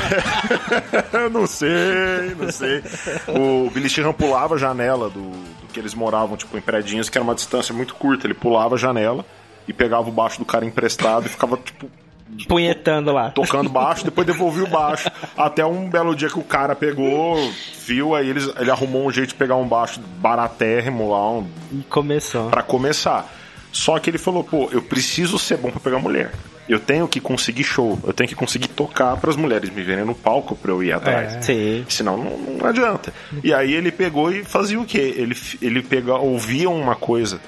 [1.32, 2.82] não sei, não sei.
[3.28, 5.32] O Billy Sheehan pulava a janela do
[5.78, 8.26] que eles moravam, tipo, em predinhos, que era uma distância muito curta.
[8.26, 9.24] Ele pulava a janela
[9.68, 11.88] e pegava o baixo do cara emprestado e ficava, tipo,
[12.46, 13.30] Punhetando lá.
[13.30, 15.08] tocando baixo, depois devolvia o baixo.
[15.36, 17.36] Até um belo dia que o cara pegou,
[17.86, 21.82] viu, aí eles, ele arrumou um jeito de pegar um baixo baratérrimo lá, um, E
[21.84, 22.50] começou.
[22.50, 23.26] pra começar.
[23.72, 26.32] Só que ele falou, pô, eu preciso ser bom pra pegar mulher.
[26.68, 30.04] Eu tenho que conseguir show, eu tenho que conseguir tocar para as mulheres me verem
[30.04, 31.36] no palco pra eu ir atrás.
[31.36, 31.42] É.
[31.42, 31.86] Sim.
[31.88, 33.12] Senão não, não adianta.
[33.42, 35.14] E aí ele pegou e fazia o quê?
[35.16, 37.40] Ele, ele pega, ouvia uma coisa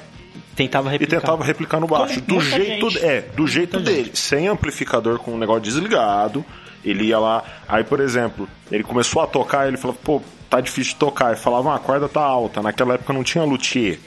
[0.57, 1.21] Tentava e replicar.
[1.21, 2.21] tentava replicar no baixo.
[2.23, 3.05] Como Do jeito, gente.
[3.05, 4.11] é, do jeito Muita dele.
[4.15, 6.45] Sem amplificador, com o negócio desligado.
[6.85, 7.43] Ele ia lá.
[7.69, 11.29] Aí, por exemplo, ele começou a tocar ele falava, pô, tá difícil de tocar.
[11.29, 12.61] Ele falava, ah, a corda tá alta.
[12.63, 13.99] Naquela época não tinha luthier.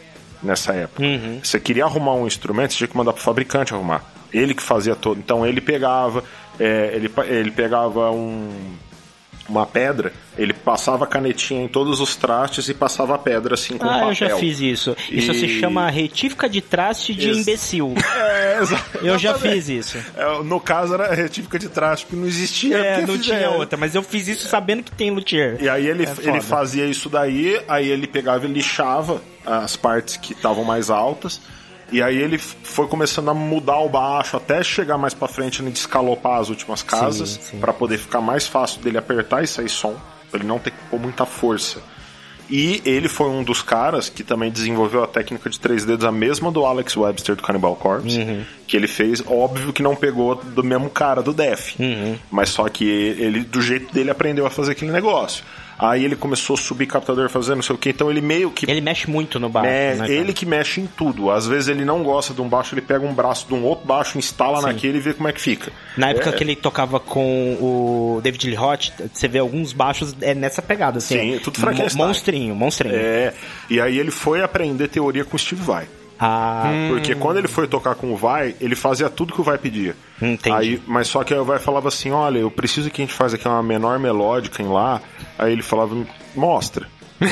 [0.44, 1.02] Nessa época.
[1.02, 1.40] Uhum.
[1.42, 4.04] Você queria arrumar um instrumento, você tinha que mandar pro fabricante arrumar.
[4.34, 5.18] Ele que fazia todo.
[5.20, 6.24] Então ele pegava.
[6.60, 8.50] é, ele, ele pegava um
[9.50, 13.78] uma pedra, ele passava a canetinha em todos os trastes e passava a pedra assim
[13.78, 14.08] com Ah, papel.
[14.08, 14.96] eu já fiz isso.
[15.12, 17.94] Isso E- se chama retífica de traste de Ex- imbecil.
[18.16, 19.98] É, exa- Eu já fiz isso.
[20.16, 22.78] É, no caso era retífica de traste, porque não existia.
[22.78, 25.58] É, não tinha outra, mas eu fiz isso sabendo que tem luthier.
[25.62, 30.16] E aí ele, É ele fazia isso daí, aí ele pegava e lixava as partes
[30.16, 31.42] que estavam mais altas.
[31.92, 35.70] E aí ele foi começando a mudar o baixo até chegar mais pra frente e
[35.70, 39.96] descalopar as últimas casas pra poder ficar mais fácil dele apertar e sair som,
[40.32, 41.80] pra ele não ter que pôr muita força.
[42.50, 46.12] E ele foi um dos caras que também desenvolveu a técnica de três dedos, a
[46.12, 48.44] mesma do Alex Webster do Cannibal Corpse, Uhum.
[48.68, 52.18] que ele fez, óbvio que não pegou do mesmo cara do Def, Uhum.
[52.30, 55.44] mas só que ele, do jeito dele, aprendeu a fazer aquele negócio.
[55.78, 57.90] Aí ele começou a subir captador, fazer não sei o que.
[57.90, 59.68] Então ele meio que Ele mexe muito no baixo.
[59.70, 61.32] me- né, ele que mexe em tudo.
[61.32, 63.86] Às vezes ele não gosta de um baixo, ele pega um braço de um outro
[63.86, 65.72] baixo, instala naquele e vê como é que fica.
[65.98, 70.16] Na época É, que ele tocava com o David Lee Roth, você vê alguns baixos
[70.22, 71.20] é nessa pegada, assim.
[71.20, 72.06] Sim, é tudo Frankenstein.
[72.06, 72.96] Monstrinho, monstrinho.
[72.96, 73.34] É,
[73.70, 75.86] e aí ele foi aprender teoria com o Steve Vai.
[76.26, 79.58] Ah, Porque quando ele foi tocar com o Vai, ele fazia tudo que o Vai
[79.58, 79.96] pedia.
[80.22, 80.56] Entendi.
[80.56, 83.14] Aí, mas só que aí o Vai falava assim, olha, eu preciso que a gente
[83.16, 85.02] faz aqui uma menor melódica em lá.
[85.38, 85.96] Aí ele falava,
[86.36, 86.88] mostra.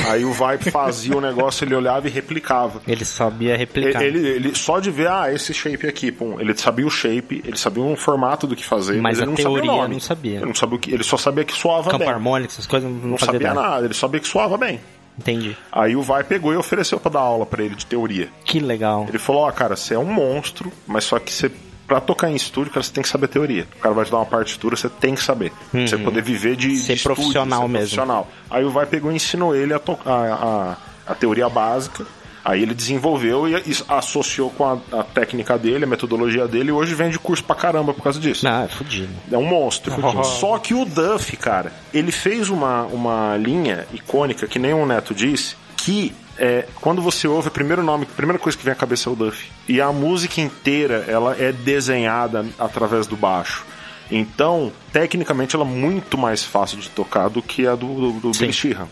[0.08, 2.80] Aí o Vai fazia o negócio, ele olhava e replicava.
[2.88, 4.02] ele sabia Ele, replicar.
[4.02, 7.58] ele, ele- só de ver, ah, esse shape aqui, pum, ele sabia o shape, ele
[7.58, 9.94] sabia um formato do que fazer, Mas mas, a ele não teoria sabia o nome.
[9.94, 10.36] não sabia.
[10.36, 12.08] Ele, não sabia o que, ele só sabia que soava Campo bem.
[12.08, 13.68] harmônico, essas coisas, não, Não sabia nada.
[13.68, 14.80] nada, ele sabia que soava bem.
[15.18, 15.56] Entendi.
[15.70, 18.28] Aí o Vai pegou e ofereceu pra dar aula pra ele de teoria.
[18.44, 19.06] Que legal.
[19.08, 21.50] Ele falou, ó, cara, você é um monstro, mas só que você,
[21.86, 23.66] pra tocar em estúdio, cara, você tem que saber teoria.
[23.76, 25.52] O cara vai te dar uma partitura, você tem que saber.
[25.70, 26.76] Pra você poder viver de, Uhum.
[26.76, 27.78] Ser de estúdio, profissional ser mesmo.
[27.78, 28.28] profissional.
[28.50, 30.76] Aí o Vai pegou e ensinou ele a, to- a,
[31.08, 32.06] a, a teoria básica.
[32.44, 33.54] Aí ele desenvolveu e
[33.88, 37.94] associou com a, a técnica dele, a metodologia dele, e hoje vende curso pra caramba
[37.94, 38.44] por causa disso.
[38.44, 39.12] Não, é fudido.
[39.30, 39.94] É um monstro.
[40.24, 45.14] Só que o Duff, cara, ele fez uma, uma linha icônica, que nem o Neto
[45.14, 48.76] disse, que é, quando você ouve, o primeiro nome, a primeira coisa que vem à
[48.76, 49.48] cabeça é o Duff.
[49.68, 53.64] E a música inteira, ela é desenhada através do baixo.
[54.10, 58.30] Então, tecnicamente, ela é muito mais fácil de tocar do que a do, do, do
[58.32, 58.88] Billy Sheehan.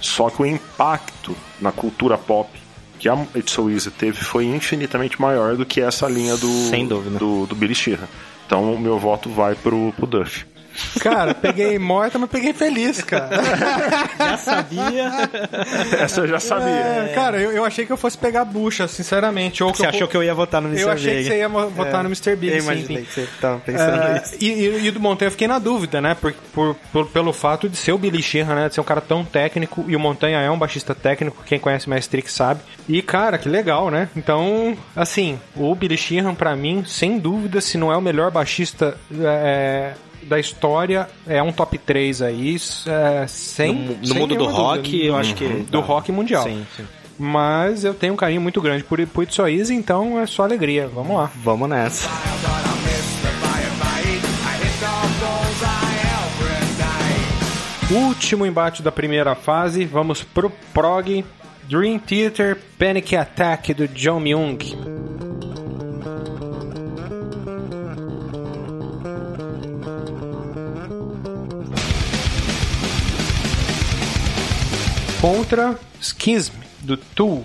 [0.00, 2.61] Só que o impacto na cultura pop
[3.02, 6.86] que a It's So Easy teve foi infinitamente maior do que essa linha do, Sem
[6.86, 7.18] dúvida.
[7.18, 8.06] do, do Billy Sheehan.
[8.46, 10.46] Então, o meu voto vai pro, pro Duff.
[11.00, 13.28] Cara, peguei morta, mas peguei feliz, cara.
[14.18, 15.10] Já sabia.
[16.00, 16.68] Essa eu já sabia.
[16.68, 19.62] É, cara, eu, eu achei que eu fosse pegar bucha, sinceramente.
[19.62, 20.82] Ou que Você eu achou que eu ia votar no Mr.
[20.82, 21.28] Eu achei que Big.
[21.28, 22.36] você ia mo- votar no Mr.
[22.36, 23.04] Big, Eu imaginei sim.
[23.04, 24.34] que você tava pensando É, nisso.
[24.40, 26.14] e, e- e do Montanha eu fiquei na dúvida, né?
[26.20, 28.68] Por, por- por- pelo fato de ser o Billy Sheehan, né?
[28.68, 29.84] De ser um cara tão técnico.
[29.88, 31.42] E o Montanha é um baixista técnico.
[31.44, 32.60] Quem conhece mais Trick sabe.
[32.88, 34.08] E, cara, que legal, né?
[34.16, 38.96] Então, assim, o Billy Sheehan, pra mim, sem dúvida, se não é o melhor baixista
[39.20, 39.92] é,
[40.24, 42.56] da história, é um top 3 aí.
[42.86, 45.04] É, sem, No, no sem mundo do rock, dúvida.
[45.04, 45.46] eu acho que.
[45.48, 46.44] Do rock mundial.
[46.44, 46.84] Sim, sim.
[47.18, 50.88] Mas eu tenho um carinho muito grande por, por Easy, então é só alegria.
[50.88, 51.30] Vamos lá.
[51.42, 52.08] Vamos nessa.
[57.90, 61.24] Último embate da primeira fase, vamos pro prog
[61.68, 64.56] Dream Theater Panic Attack do John Myung.
[75.22, 77.44] Contra Schism do Tool,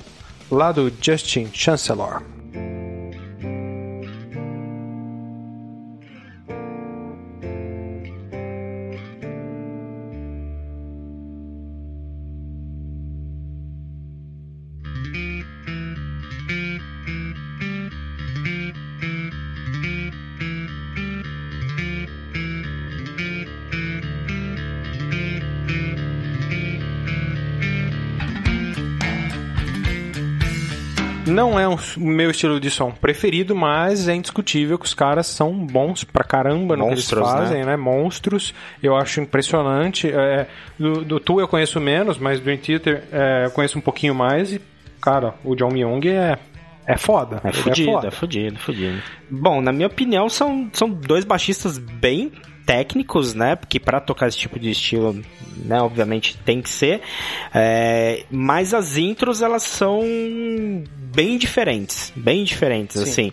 [0.50, 2.24] lá do Justin Chancellor.
[31.52, 35.54] Não é o meu estilo de som preferido, mas é indiscutível que os caras são
[35.54, 37.76] bons pra caramba no que Monstros, eles fazem, né?
[37.76, 38.54] Monstros.
[38.82, 40.10] Eu acho impressionante.
[40.10, 44.14] É, do, do Tu eu conheço menos, mas do Theater é, eu conheço um pouquinho
[44.14, 44.54] mais.
[44.54, 44.62] E,
[45.02, 46.38] cara, o John Myung é,
[46.86, 47.42] é foda.
[47.44, 48.08] É Ele fudido, foda.
[48.08, 49.02] é fudido, fudido.
[49.30, 52.32] Bom, na minha opinião, são, são dois baixistas bem
[52.68, 53.56] técnicos, né?
[53.56, 55.20] Porque pra tocar esse tipo de estilo,
[55.66, 57.02] né, obviamente tem que ser.
[57.56, 60.04] É, mas as intros, elas são
[61.16, 62.12] bem diferentes.
[62.16, 63.32] Bem diferentes, assim.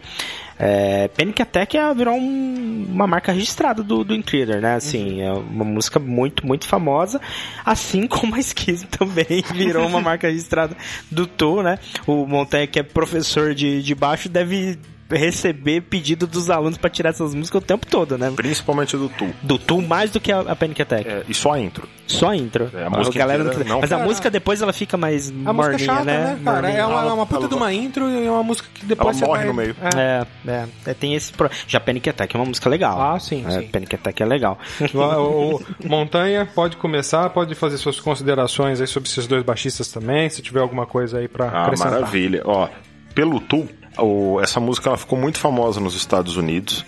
[0.57, 4.77] É, Panic Attack é, virou um- uma marca registrada do, do Intruder, né?
[4.77, 7.21] Assim, é uma música muito, muito famosa.
[7.65, 10.77] Assim como a Schism também virou uma marca registrada
[11.11, 11.77] do Tu, né?
[12.07, 14.79] O Montanha, que é professor de, de baixo, deve
[15.11, 18.33] receber pedido dos alunos pra tirar essas músicas o tempo todo, né?
[18.35, 19.29] Principalmente do Tu.
[19.43, 21.09] Do Tu mais do que a, a Panic Attack.
[21.09, 21.89] É, e só a intro.
[22.07, 22.71] Só a intro.
[22.75, 25.51] É, a música galera inteira não- Mas a Cara, música depois ela fica mais A
[25.51, 26.19] é morninha, chata, né?
[26.35, 26.71] né, cara?
[26.71, 28.85] É uma, Ela- é uma puta ela- de uma intro e é uma música que
[28.87, 29.49] depois Ela morre vai...
[29.49, 29.77] no meio.
[29.97, 30.27] É.
[30.47, 31.51] É, é, tem esse pro...
[31.67, 33.01] Já Panic Attack é uma música legal.
[33.01, 33.69] Ah, sim, É, sim.
[33.69, 34.59] Panic Attack é legal.
[34.95, 40.29] O, o- Montanha pode começar, pode fazer suas considerações aí sobre esses dois baixistas também,
[40.31, 41.93] se tiver alguma coisa aí pra Ah, acrescentar.
[41.93, 42.43] maravilha.
[42.45, 42.69] Ó,
[43.15, 46.85] pelo Tu, o- essa música ela ficou muito famosa nos Estados Unidos.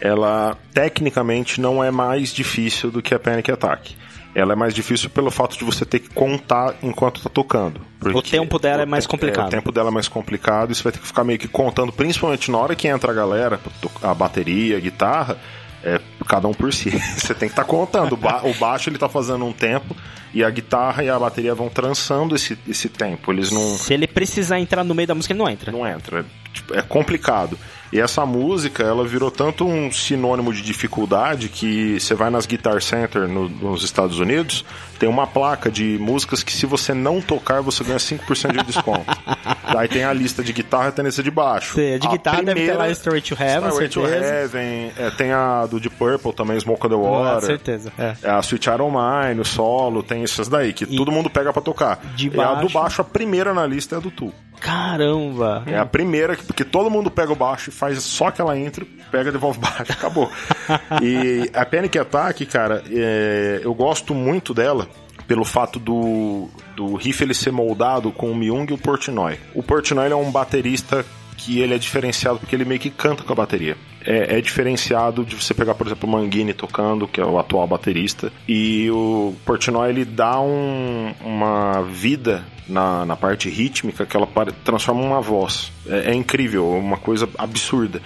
[0.00, 3.94] Ela, tecnicamente, não é mais difícil do que a Panic Attack.
[4.34, 7.80] Ela é mais difícil pelo fato de você ter que contar enquanto tá tocando.
[8.14, 9.48] O tempo dela é mais o complicado.
[9.48, 11.92] o tempo dela é mais complicado e você vai ter que ficar meio que contando,
[11.92, 13.60] principalmente na hora que entra a galera,
[14.02, 15.36] a bateria, a guitarra,
[15.82, 16.90] É cada um por si.
[17.16, 18.12] Você tem que estar contando.
[18.12, 19.96] O, ba- o baixo ele tá fazendo um tempo
[20.34, 23.32] e a guitarra e a bateria vão trançando esse, esse tempo.
[23.32, 25.72] Eles não, Se ele precisar entrar no meio da música, ele não entra.
[25.72, 26.26] não entra.
[26.72, 27.58] É, complicado.
[27.92, 32.80] E essa música, ela virou tanto um sinônimo de dificuldade que você vai nas Guitar
[32.80, 34.64] Center no- nos Estados Unidos,
[35.00, 39.04] tem uma placa de músicas que se você não tocar, você ganha 5% de desconto.
[39.72, 41.74] Daí tem a lista de guitarra e tem a lista de baixo.
[41.74, 44.06] Cê, de A guitarra deve ter lá Stairway to Heaven, Stairway to.
[44.06, 47.46] Heaven, é, tem a do Deep Purple também, Smoke on the Ah, Water.
[47.46, 47.92] certeza.
[47.98, 48.14] É.
[48.22, 51.62] É a Sweet Iron Mine, o solo, tem essas daí, que todo mundo pega pra
[51.62, 51.98] tocar.
[52.14, 52.74] de E a do baixo.
[52.74, 54.30] baixo, a primeira na lista é a do Tu.
[54.60, 55.62] Caramba.
[55.66, 58.86] É a primeira, que- porque todo mundo pega o baixo e faz só aquela intro,
[59.10, 60.30] pega, devolve o baixo, acabou.
[61.02, 64.86] e a Panic Attack, cara, é, eu gosto muito dela
[65.30, 69.38] pelo fato do, do riff ele ser moldado com o Myung e o Portnoy.
[69.54, 71.06] O Portnoy é um baterista
[71.36, 73.76] que ele é diferenciado porque ele meio que canta com a bateria.
[74.04, 77.64] É, é diferenciado de você pegar, por exemplo, o Manguini tocando, que é o atual
[77.68, 84.26] baterista, e o Portnoy ele dá um- uma vida na, na parte rítmica que ela
[84.64, 85.70] transforma uma voz.
[85.86, 88.02] É, é incrível, é uma coisa absurda.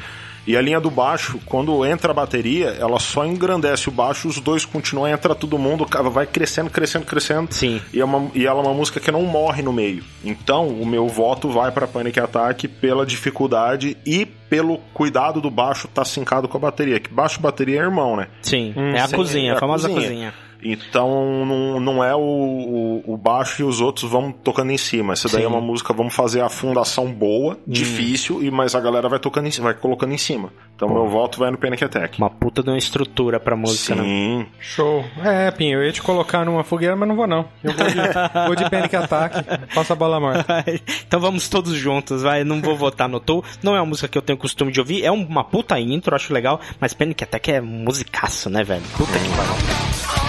[0.47, 4.39] E a linha do baixo, quando entra a bateria, ela só engrandece o baixo, os
[4.41, 7.53] dois continuam, entra todo mundo, vai crescendo, crescendo, crescendo.
[7.55, 7.81] Sim.
[7.93, 10.05] E, é uma- e ela é uma música que não morre no meio.
[10.25, 15.87] Então, o meu voto vai para Panic Attack pela dificuldade e pelo cuidado do baixo
[15.87, 17.01] estar sincado com a bateria.
[17.01, 18.29] Que baixo e bateria é irmão, né?
[18.43, 20.33] Sim, é a Sim, cozinha, é a famosa cozinha.
[20.65, 25.13] Então não, não é o, o, o baixo e os outros vão tocando em cima.
[25.13, 25.47] Essa daí Sim.
[25.47, 29.47] é uma música, vamos fazer a fundação boa, difícil, e mas a galera vai tocando
[29.47, 30.53] em cima, vai colocando em cima.
[30.75, 32.19] Então meu voto vai no Panic Attack.
[32.19, 34.03] Uma puta de uma estrutura pra música, né?
[34.03, 34.47] Sim.
[34.59, 35.05] Show.
[35.23, 37.47] É, Pinho, eu ia te colocar numa fogueira, mas não vou não.
[37.63, 37.95] Eu vou de,
[38.47, 39.37] vou de Panic Attack,
[39.75, 40.65] passa a bola morta.
[41.07, 42.43] então vamos todos juntos, vai.
[42.43, 43.45] Não vou votar no Tool.
[43.63, 45.05] Não é uma música que eu tenho costume de ouvir.
[45.05, 46.61] É uma puta intro, acho legal.
[46.81, 48.83] Mas Panic Attack é musicaço, né, velho?
[48.97, 50.24] Puta que pariu.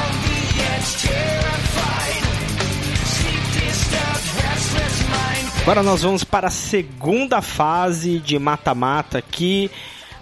[5.66, 9.72] Agora nós vamos para a segunda fase de mata-mata aqui.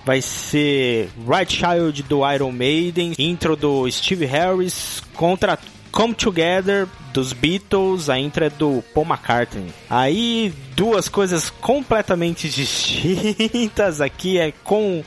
[0.05, 5.59] Vai ser Right Child do Iron Maiden, intro do Steve Harris contra
[5.91, 9.71] Come Together dos Beatles, a intro é do Paul McCartney.
[9.89, 15.03] Aí duas coisas completamente distintas aqui é com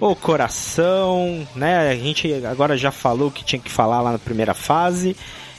[0.00, 1.90] o coração, né?
[1.90, 5.14] A gente agora já falou o que tinha que falar lá na primeira fase,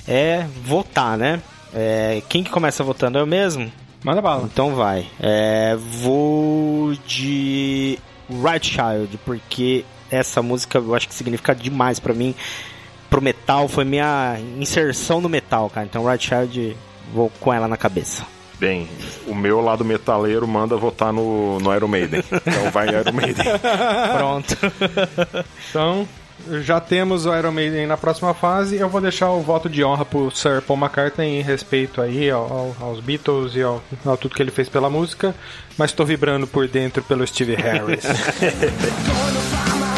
[0.08, 1.42] é votar, né?
[1.74, 3.72] É, quem que começa votando é eu mesmo?
[4.04, 4.50] Manda bala.
[4.52, 5.06] Então vai.
[5.20, 12.34] É, vou de Right Child, porque essa música eu acho que significa demais pra mim.
[13.10, 15.86] Pro metal, foi minha inserção no metal, cara.
[15.86, 16.76] Então Right Child,
[17.14, 18.26] vou com ela na cabeça.
[18.62, 18.88] Bem,
[19.26, 22.24] o meu lado metaleiro manda votar no, no Iron Maiden.
[22.32, 23.43] Então vai Iron Maiden.
[24.16, 24.55] Pronto.
[25.68, 26.07] Então,
[26.62, 28.76] já temos o Iron Maiden na próxima fase.
[28.78, 32.76] Eu vou deixar o voto de honra pro Sir Paul McCartney em respeito aí ao-
[32.80, 35.34] ao- aos Beatles e ao, ao tudo que ele fez pela música.
[35.76, 38.03] Mas tô vibrando por dentro pelo Steve Harris.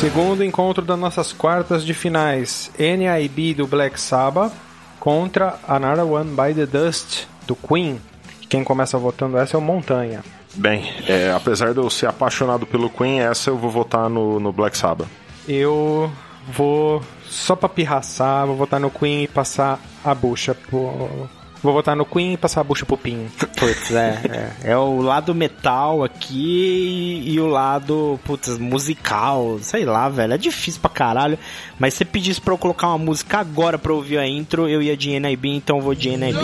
[0.00, 4.52] Segundo encontro das nossas quartas de finais, NIB do Black Sabbath
[5.00, 8.00] contra Another One by the Dust do Queen.
[8.48, 10.22] Quem começa votando essa é o Montanha.
[10.54, 14.52] Bem, é, apesar de eu ser apaixonado pelo Queen, essa eu vou votar no, no
[14.52, 15.08] Black Sabbath.
[15.48, 16.08] Eu
[16.46, 21.28] vou só pra pirraçar, vou votar no Queen e passar a bucha pro.
[21.62, 23.28] Vou votar no Queen e passar a bucha pro Pinho.
[23.56, 24.70] Putz, é, é.
[24.70, 29.58] É o lado metal aqui e o lado, putz, musical.
[29.60, 30.34] Sei lá, velho.
[30.34, 31.38] É difícil pra caralho.
[31.78, 34.80] Mas se você pedisse pra eu colocar uma música agora pra ouvir a intro, eu
[34.80, 36.38] ia de NIB, então eu vou de NIB.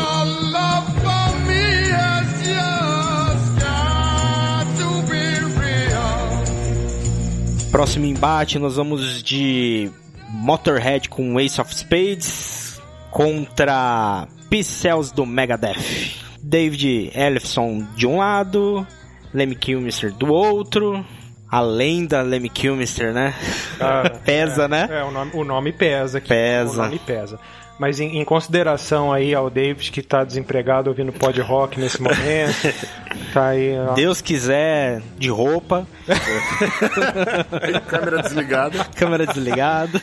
[7.70, 9.90] Próximo embate, nós vamos de
[10.28, 16.14] Motorhead com Ace of Spades contra Pincels do Megadeth.
[16.40, 18.86] David Ellefson de um lado,
[19.32, 21.05] Lemmy Kilmister do outro.
[21.50, 23.34] A lenda Lemmy Kilmister, né?
[24.24, 24.86] Pesa, né?
[24.88, 26.28] É, o nome, o nome pesa aqui.
[26.28, 26.82] Pesa.
[26.82, 27.40] O nome pesa.
[27.78, 32.72] Mas em, em consideração aí ao David que tá desempregado ouvindo pod rock nesse momento,
[33.34, 33.76] tá aí.
[33.78, 35.86] ó, Deus quiser, de roupa,
[37.88, 38.84] Câmera desligada.
[38.94, 40.00] câmera desligada.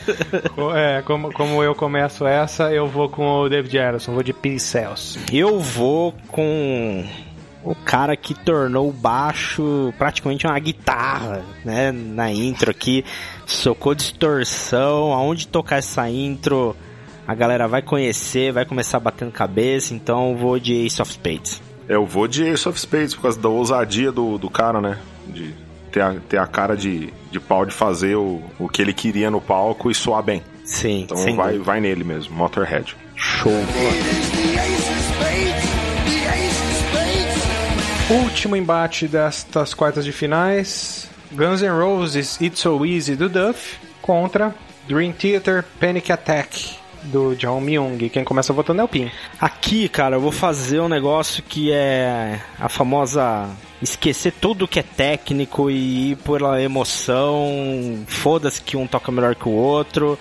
[0.74, 5.18] é, como, como eu começo essa, eu vou com o David Ellison, vou de Pincels.
[5.32, 7.04] Eu vou com
[7.64, 11.92] o cara que tornou o baixo praticamente uma guitarra, né?
[11.92, 13.04] Na intro aqui,
[13.46, 16.76] socou distorção, aonde tocar essa intro
[17.26, 21.62] a galera vai conhecer, vai começar batendo cabeça, então eu vou de Ace of Spades.
[21.88, 24.98] Eu vou de Ace of Spades por causa da ousadia do, do cara, né?
[25.28, 25.54] De
[25.90, 29.30] ter a, ter a cara de, de pau de fazer o, o que ele queria
[29.30, 30.42] no palco e soar bem.
[30.64, 31.64] Sim, Então sem vai, dúvida.
[31.64, 32.96] vai nele mesmo, Motorhead.
[33.16, 33.52] Show.
[38.10, 44.54] Último embate destas quartas de finais: Guns N' Roses It's So Easy do Duff contra
[44.88, 48.08] Dream Theater Panic Attack do John Myung.
[48.08, 49.10] Quem começa votando é o Pin.
[49.40, 53.48] Aqui, cara, eu vou fazer um negócio que é a famosa
[53.80, 58.04] esquecer tudo que é técnico e ir pela emoção.
[58.06, 60.18] Foda-se que um toca melhor que o outro.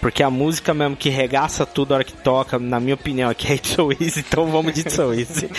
[0.00, 3.48] Porque a música mesmo que regaça tudo a hora que toca, na minha opinião, aqui
[3.52, 5.50] é It's So Easy, então vamos de It's So Easy.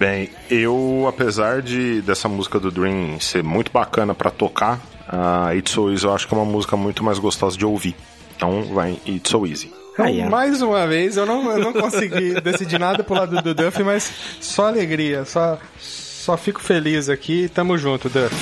[0.00, 5.74] Bem, eu, apesar de dessa música do Dream ser muito bacana pra tocar, a It's
[5.74, 7.94] So Easy eu acho que é uma música muito mais gostosa de ouvir.
[8.34, 9.81] Então vai It's So Easy.
[9.98, 10.30] Ó.
[10.30, 14.10] Mais uma vez, eu não, eu não consegui decidir nada pro lado do Duff, mas
[14.40, 17.48] só alegria, só, só fico feliz aqui.
[17.48, 18.34] Tamo junto, Duff.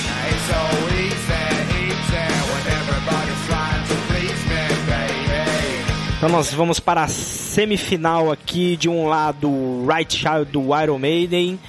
[6.17, 9.49] Então nós vamos para a semifinal aqui, de um lado
[9.87, 11.59] Right Child do Iron Maiden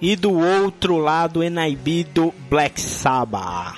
[0.00, 3.74] e do outro lado NIB do Black Sabbath.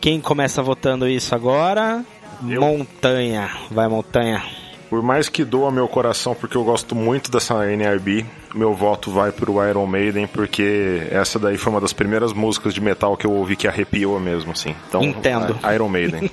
[0.00, 2.04] Quem começa votando isso agora?
[2.48, 2.60] Eu.
[2.60, 3.48] Montanha.
[3.70, 4.42] Vai, Montanha.
[4.90, 9.30] Por mais que doa meu coração, porque eu gosto muito dessa NRB, meu voto vai
[9.30, 13.30] pro Iron Maiden, porque essa daí foi uma das primeiras músicas de metal que eu
[13.30, 14.74] ouvi que arrepiou mesmo, assim.
[14.88, 15.56] Então, Entendo.
[15.72, 16.28] Iron Maiden.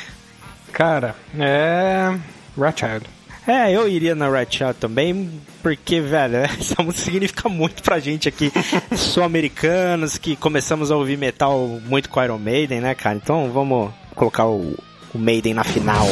[0.72, 2.18] Cara, é.
[2.58, 3.04] Ratchild.
[3.46, 5.30] É, eu iria na Child também,
[5.62, 8.50] porque, velho, essa música significa muito pra gente aqui,
[8.96, 13.16] sul-americanos, que começamos a ouvir metal muito com Iron Maiden, né, cara?
[13.16, 14.78] Então vamos colocar o,
[15.12, 16.06] o Maiden na final.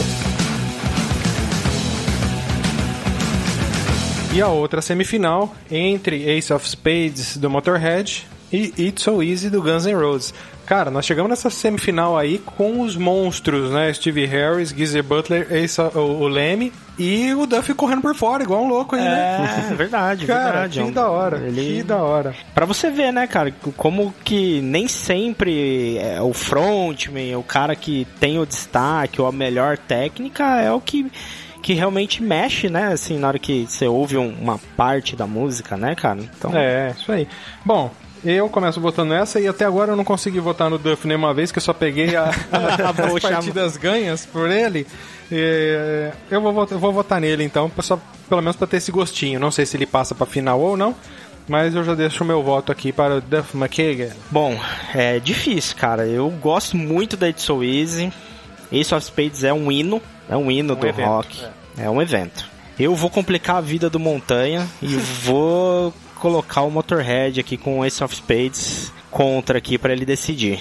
[4.33, 9.61] E a outra semifinal entre Ace of Spades do Motorhead e It's So Easy do
[9.61, 10.33] Guns N' Roses.
[10.64, 13.93] Cara, nós chegamos nessa semifinal aí com os monstros, né?
[13.93, 18.62] Steve Harris, Geezer Butler, Ace, o, o Leme e o Duffy correndo por fora, igual
[18.62, 19.68] um louco aí, né?
[19.72, 20.81] É, verdade, Cara, verdade.
[20.81, 21.78] que É da hora, Ele...
[21.78, 22.35] que da hora.
[22.55, 28.07] Pra você ver, né, cara, como que nem sempre é o frontman, o cara que
[28.20, 31.11] tem o destaque ou a melhor técnica é o que,
[31.63, 35.77] que realmente mexe, né, assim, na hora que você ouve um- uma parte da música,
[35.77, 36.19] né, cara?
[36.21, 37.29] Então, É, isso aí.
[37.65, 37.91] Bom,
[38.25, 41.51] eu começo votando nessa e até agora eu não consegui votar no Duff nenhuma vez,
[41.53, 43.35] que eu só peguei a, Acabou as chamando.
[43.37, 44.87] partidas ganhas por ele.
[45.31, 47.99] E, eu, vou, votar- eu vou votar nele então, só,
[48.29, 49.39] pelo menos pra ter esse gostinho.
[49.39, 50.95] Não sei se ele passa pra final ou não,
[51.49, 54.11] mas eu já deixo o meu voto aqui para o Duff McKagan.
[54.31, 54.59] Bom,
[54.95, 56.07] é difícil, cara.
[56.07, 58.13] Eu gosto muito da It's So Easy.
[58.73, 60.01] Ace of Spades é um hino,
[60.31, 61.45] é um hino do evento, rock.
[61.76, 61.91] É.
[61.91, 62.49] um evento.
[62.78, 67.85] Eu vou complicar a vida do Montanha e vou colocar o Motorhead aqui com o
[67.85, 70.61] Ace of Spades contra aqui pra ele decidir.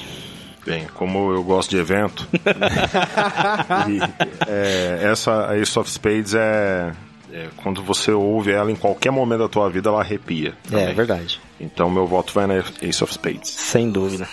[0.66, 2.28] Bem, como eu gosto de evento,
[3.88, 4.00] e,
[4.48, 6.92] é, essa Ace of Spades é,
[7.32, 10.54] é quando você ouve ela em qualquer momento da tua vida, ela arrepia.
[10.68, 10.94] É também.
[10.96, 11.40] verdade.
[11.60, 13.50] Então meu voto vai na Ace of Spades.
[13.50, 14.28] Sem dúvida.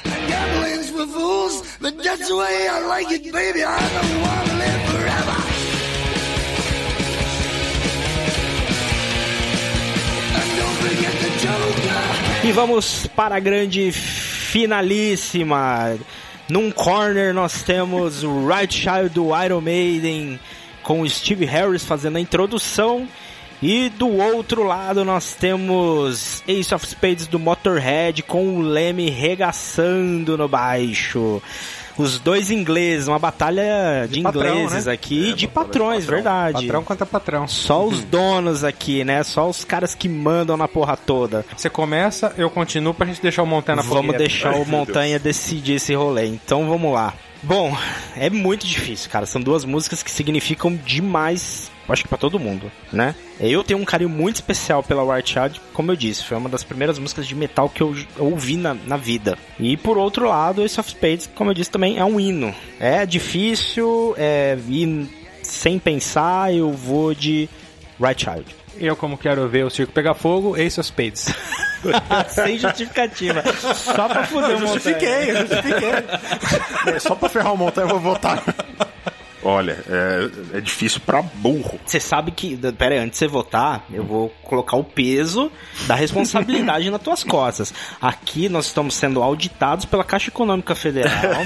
[1.12, 3.62] Fools, but that's the way I like it, baby.
[3.62, 5.05] I don't wanna live
[12.46, 15.98] E vamos para a grande finalíssima.
[16.48, 20.38] Num corner nós temos o Right Child do Iron Maiden
[20.80, 23.08] com o Steve Harris fazendo a introdução.
[23.62, 30.36] E do outro lado nós temos Ace of Spades do Motorhead com o Leme regaçando
[30.36, 31.42] no baixo.
[31.98, 34.92] Os dois ingleses, uma batalha de, patrão, ingleses né?
[34.92, 36.14] aqui, É, de batalha de patrões, patrão.
[36.16, 36.66] verdade.
[36.66, 37.48] Patrão contra patrão.
[37.48, 39.22] Só os donos aqui, né?
[39.22, 41.42] Só os caras que mandam na porra toda.
[41.56, 44.18] Você começa, eu continuo pra gente deixar o Montanha na Vamos fogueira.
[44.18, 46.26] deixar Ai, o Montanha decidir esse rolê.
[46.26, 47.14] Então vamos lá.
[47.42, 47.74] Bom,
[48.14, 49.24] é muito difícil, cara.
[49.24, 53.14] São duas músicas que significam demais, acho que pra todo mundo, né?
[53.38, 56.64] Eu tenho um carinho muito especial pela White Child, como eu disse, foi uma das
[56.64, 59.36] primeiras músicas de metal que eu ouvi na, na vida.
[59.58, 62.54] E por outro lado, Ace of Spades, como eu disse também, é um hino.
[62.80, 65.08] É difícil, é ir
[65.42, 67.48] sem pensar, eu vou de
[68.00, 68.56] Right Child.
[68.78, 71.32] Eu, como quero ver o circo pegar fogo, Ace of Spades.
[72.28, 73.42] sem justificativa.
[73.74, 74.68] Só pra fuder o Montanha.
[74.68, 75.90] justifiquei, eu justifiquei.
[76.94, 78.42] É, só pra ferrar o montanha eu vou votar.
[79.48, 81.78] Olha, é, é difícil pra burro.
[81.86, 82.56] Você sabe que.
[82.72, 85.52] Pera aí, antes de você votar, eu vou colocar o peso
[85.86, 87.72] da responsabilidade nas tuas costas.
[88.02, 91.44] Aqui nós estamos sendo auditados pela Caixa Econômica Federal.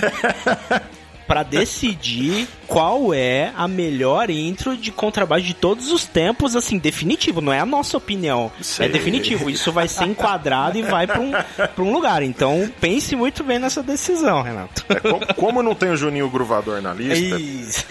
[1.30, 7.40] pra decidir qual é a melhor intro de contrabaixo de todos os tempos, assim, definitivo,
[7.40, 8.50] não é a nossa opinião.
[8.60, 8.86] Sei.
[8.86, 12.22] É definitivo, isso vai ser enquadrado e vai pra um, pra um lugar.
[12.24, 14.84] Então, pense muito bem nessa decisão, Renato.
[14.88, 17.86] É, como, como não tem o Juninho Gruvador na lista, Isso.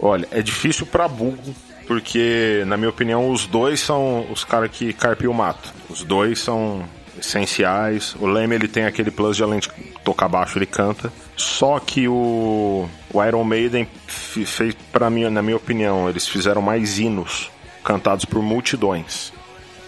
[0.00, 1.54] olha, é difícil pra burro,
[1.86, 5.72] porque, na minha opinião, os dois são os caras que carpiam o mato.
[5.88, 6.84] Os dois são
[7.18, 8.16] essenciais.
[8.18, 9.70] O Leme, ele tem aquele plus de além de
[10.04, 11.12] tocar baixo, ele canta.
[11.36, 16.62] Só que o, o Iron Maiden fe- fez, para mim, na minha opinião, eles fizeram
[16.62, 17.50] mais hinos
[17.82, 19.32] cantados por multidões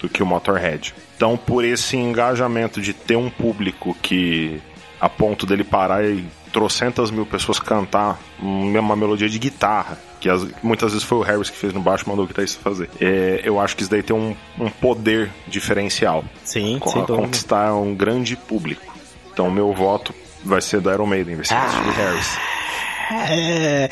[0.01, 0.95] do que o Motorhead.
[1.17, 4.61] Então, por esse engajamento de ter um público que,
[5.01, 10.47] a ponto dele parar e trocentas mil pessoas cantar uma melodia de guitarra, que as-
[10.62, 12.91] muitas vezes foi o Harris que fez no baixo e mandou o guitarrista fazer.
[13.01, 16.25] É, eu acho que isso daí tem um, um poder diferencial.
[16.45, 17.14] Sim, sem dúvida.
[17.14, 18.86] conquistar um grande público.
[19.37, 22.39] Então, meu voto vai ser do Iron Maiden, vai ser do Steve Harris.
[23.09, 23.89] É.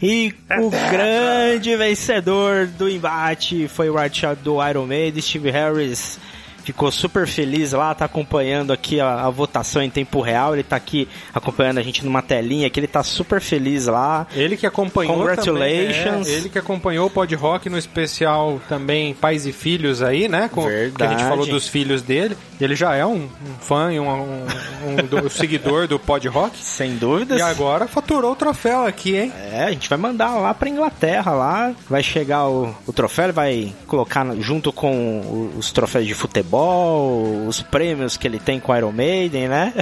[0.00, 6.18] E o grande vencedor do embate foi o Shot do Iron Maiden, Steve Harris.
[6.64, 10.54] Ficou super feliz lá, tá acompanhando aqui a, a votação em tempo real.
[10.54, 14.26] Ele tá aqui acompanhando a gente numa telinha que ele tá super feliz lá.
[14.34, 15.96] Ele que acompanhou Congratulations.
[16.04, 20.26] também, é, ele que acompanhou o Pod Rock no especial também Pais e Filhos aí,
[20.28, 20.48] né?
[20.52, 20.94] Com, Verdade.
[20.96, 22.36] Que a gente falou dos filhos dele.
[22.60, 24.46] Ele já é um, um fã e um, um-
[24.86, 26.56] um do- seguidor do Pod Rock.
[26.58, 27.38] Sem dúvidas.
[27.38, 29.32] E agora faturou o troféu aqui, hein?
[29.52, 31.74] É, a gente vai mandar lá pra Inglaterra lá.
[31.90, 37.62] Vai chegar o, o troféu, ele vai colocar junto com os troféus de futebol, os
[37.62, 39.72] prêmios que ele tem com o Iron Maiden, né?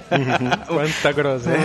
[0.67, 1.61] Quanta groselha.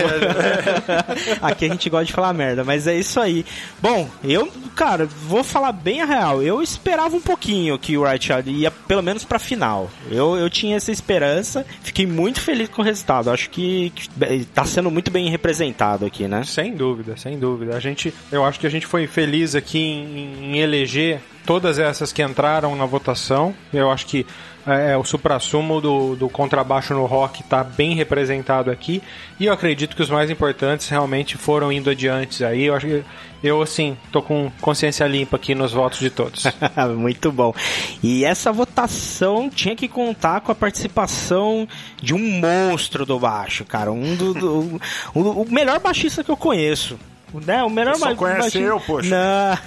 [1.41, 3.45] Aqui a gente gosta de falar merda, mas é isso aí.
[3.82, 6.41] Bom, eu, cara, vou falar bem a real.
[6.41, 9.89] Eu esperava um pouquinho que o Right Child ia pelo menos pra final.
[10.10, 13.30] Eu, eu tinha essa esperança, fiquei muito feliz com o resultado.
[13.30, 16.43] Acho que, que tá sendo muito bem representado aqui, né?
[16.43, 17.76] Sem dúvida, sem dúvida.
[17.76, 22.12] A gente, eu acho que a gente foi feliz aqui em, em eleger todas essas
[22.12, 23.56] que entraram na votação.
[23.74, 24.24] Eu acho que
[24.68, 29.02] é, o supra-sumo do, do contrabaixo no rock está bem representado aqui.
[29.39, 32.66] E eu acredito que os mais importantes realmente foram indo adiante aí.
[32.66, 33.04] Eu acho que
[33.41, 36.43] eu, assim, tô com consciência limpa aqui nos votos de todos.
[36.98, 37.54] Muito bom.
[38.04, 41.66] E essa votação tinha que contar com a participação
[42.02, 43.89] de um monstro do baixo, cara.
[43.91, 44.82] Um do, do-
[45.16, 47.00] o, o melhor baixista que eu conheço.
[47.46, 47.64] Né?
[47.64, 49.10] O melhor Você só conhece eu, poxa.
[49.10, 49.58] Não.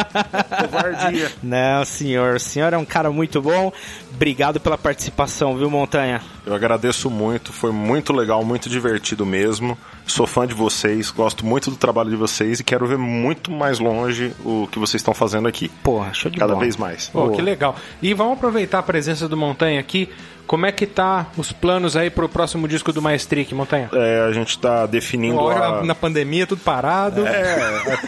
[0.58, 1.30] Covardia.
[1.42, 2.36] Não, senhor.
[2.36, 3.72] O senhor é um cara muito bom.
[4.12, 6.22] Obrigado pela participação, viu, Montanha?
[6.46, 9.76] Eu agradeço muito, foi muito legal, muito divertido mesmo.
[10.10, 13.78] Sou fã de vocês, gosto muito do trabalho de vocês e quero ver muito mais
[13.78, 15.68] longe o que vocês estão fazendo aqui.
[15.84, 16.64] Porra, show de Cada bola.
[16.64, 17.08] vez mais.
[17.08, 17.36] Pô, Boa.
[17.36, 17.76] que legal.
[18.02, 20.08] E vamos aproveitar a presença do Montanha aqui.
[20.50, 23.88] Como é que tá os planos aí pro próximo disco do Maestric, Montanha?
[23.92, 25.84] É, a gente tá definindo Agora, a...
[25.84, 27.24] na pandemia, tudo parado.
[27.24, 27.30] É,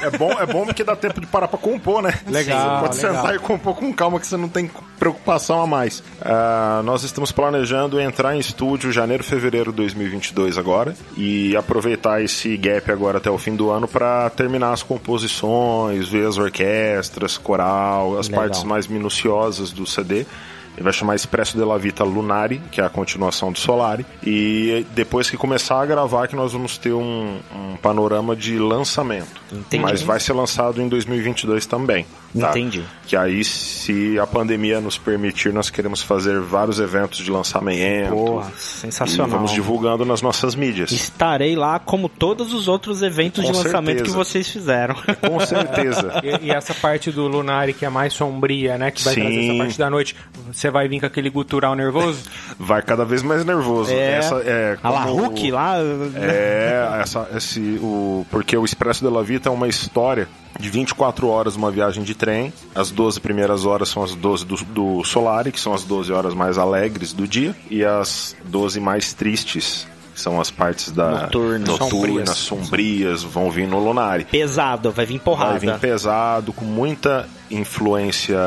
[0.02, 2.12] é, é bom, é bom porque dá tempo de parar pra compor, né?
[2.26, 3.14] Legal, Você pode legal.
[3.22, 6.02] sentar e compor com calma que você não tem preocupação a mais.
[6.20, 11.91] Ah, nós estamos planejando entrar em estúdio janeiro, fevereiro de 2022 agora e aproveitar
[12.22, 17.38] esse gap agora até o fim do ano para terminar as composições, ver as orquestras,
[17.38, 18.44] coral, as Legal.
[18.44, 20.26] partes mais minuciosas do CD.
[20.74, 24.06] Ele vai chamar Expresso de la Vita Lunari, que é a continuação do Solari.
[24.22, 29.40] E depois que começar a gravar, que nós vamos ter um, um panorama de lançamento.
[29.52, 29.82] Entendi.
[29.82, 32.06] Mas vai ser lançado em 2022 também.
[32.38, 32.50] Tá?
[32.50, 32.82] Entendi.
[33.06, 38.10] Que aí, se a pandemia nos permitir, nós queremos fazer vários eventos de lançamento.
[38.10, 39.28] Porra, E sensacional.
[39.36, 40.90] vamos divulgando nas nossas mídias.
[40.92, 44.04] Estarei lá como todos os outros eventos Com de lançamento certeza.
[44.04, 44.94] que vocês fizeram.
[45.28, 46.22] Com certeza.
[46.22, 48.90] E, e essa parte do Lunari que é mais sombria, né?
[48.90, 49.20] Que vai Sim.
[49.20, 50.16] trazer essa parte da noite.
[50.50, 52.22] Você vai vir com aquele gutural nervoso?
[52.58, 53.90] Vai cada vez mais nervoso.
[53.92, 54.18] É.
[54.18, 55.76] Essa é A La Hulk lá.
[56.14, 60.28] É, essa, esse, o, porque o Expresso de la Vita é uma história
[60.58, 62.52] de 24 horas uma viagem de trem.
[62.74, 66.34] As 12 primeiras horas são as 12 do, do Solari, que são as 12 horas
[66.34, 71.68] mais alegres do dia, e as 12 mais tristes, que são as partes da Noturnas.
[71.78, 74.24] noturnas, sombrias, vão vir no Lunari.
[74.26, 75.58] Pesado, vai vir Vai porrada.
[75.58, 78.38] vir pesado, com muita influência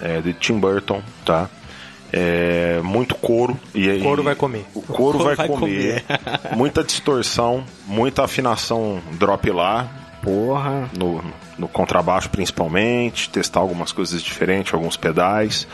[0.00, 1.48] é, de Tim Burton, tá?
[2.12, 3.58] É, muito couro.
[3.74, 4.64] E, O couro e- vai comer.
[4.74, 6.04] O couro, couro vai, vai comer.
[6.56, 9.88] muita distorção, muita afinação drop lá,
[10.22, 10.88] Porra.
[10.96, 11.22] no,
[11.58, 15.66] no contrabaixo principalmente, testar algumas coisas diferentes, alguns pedais.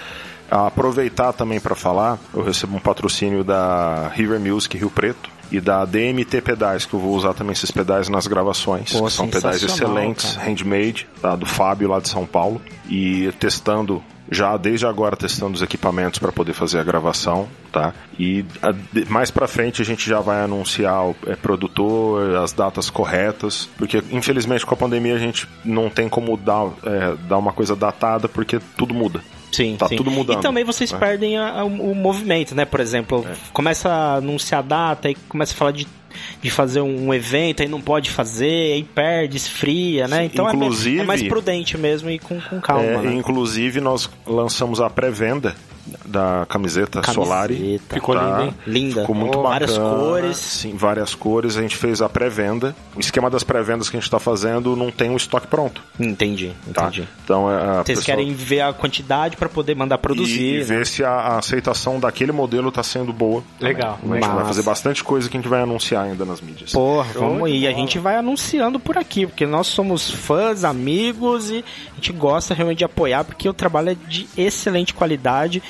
[0.50, 5.84] Aproveitar também para falar, eu recebo um patrocínio da River Music Rio Preto, e da
[5.84, 8.92] DMT Pedais, que eu vou usar também esses pedais nas gravações.
[8.92, 10.46] Pô, que são pedais excelentes, cara.
[10.48, 11.34] handmade, tá?
[11.34, 12.60] do Fábio lá de São Paulo.
[12.88, 17.92] E testando já desde agora testando os equipamentos para poder fazer a gravação, tá?
[18.16, 18.72] E a-
[19.08, 24.00] mais para frente a gente já vai anunciar o é, produtor, as datas corretas, porque
[24.12, 28.28] infelizmente com a pandemia a gente não tem como dar, é, dar uma coisa datada
[28.28, 29.20] porque tudo muda.
[29.52, 29.96] Sim, Tá sim.
[29.96, 30.98] tudo mudando, E também vocês né?
[30.98, 32.64] perdem a- a- o movimento, né?
[32.64, 33.34] Por exemplo, É.
[33.52, 35.86] começa a anunciar a data, aí começa a falar de,
[36.40, 40.18] de fazer um evento, aí não pode fazer, aí perde, esfria, né?
[40.20, 43.14] Sim, então é inclusive- é, mais prudente mesmo e com, com calma, É, né?
[43.14, 45.54] Inclusive nós lançamos a pré-venda
[46.10, 47.54] da camiseta, Solari.
[47.56, 47.94] Camiseta.
[47.94, 48.54] Ficou lindo, hein?
[48.66, 49.00] Linda.
[49.02, 49.66] Ficou muito Oh, bacana.
[49.66, 50.36] várias cores.
[50.36, 51.56] Sim, várias cores.
[51.56, 52.74] A gente fez a pré-venda.
[52.96, 55.82] O esquema das pré-vendas que a gente está fazendo não tem o estoque pronto.
[55.98, 56.82] Entendi, Tá?
[56.88, 57.08] entendi.
[57.24, 60.58] Então é, a Vocês pessoa- querem ver a quantidade para poder mandar e, produzir, e
[60.58, 60.64] né?
[60.64, 63.42] ver se a, a aceitação daquele modelo está sendo boa.
[63.60, 63.98] Legal.
[64.02, 64.44] A gente vai Massa.
[64.46, 66.72] fazer bastante coisa que a gente vai anunciar ainda nas mídias.
[66.72, 67.66] Porra, Show vamos ir.
[67.66, 72.54] A gente vai anunciando por aqui, porque nós somos fãs, amigos e a gente gosta
[72.54, 75.62] realmente de apoiar, porque o trabalho é de excelente qualidade.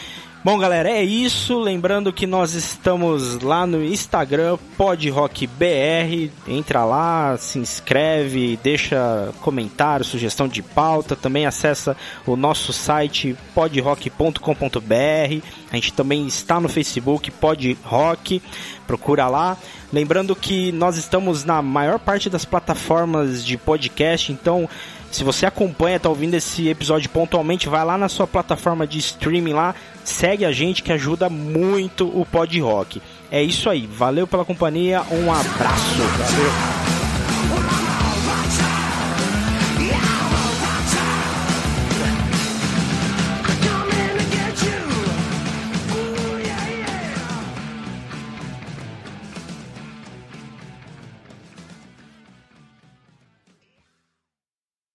[0.43, 1.59] Bom, galera, é isso.
[1.59, 6.33] Lembrando que nós estamos lá no Instagram, PodRockBR.
[6.49, 11.15] Entra lá, se inscreve, deixa comentário, sugestão de pauta.
[11.15, 11.95] Também acessa
[12.27, 15.47] o nosso site podrock.com.br.
[15.71, 18.43] A gente também está no Facebook, Podrock.
[18.87, 19.59] Procura lá.
[19.93, 24.67] Lembrando que nós estamos na maior parte das plataformas de podcast, então
[25.11, 29.53] se você acompanha, tá ouvindo esse episódio pontualmente, vai lá na sua plataforma de streaming
[29.53, 33.03] lá, segue a gente que ajuda muito o Pod Rock.
[33.31, 35.97] É isso aí, valeu pela companhia, um abraço.
[35.99, 37.80] Valeu.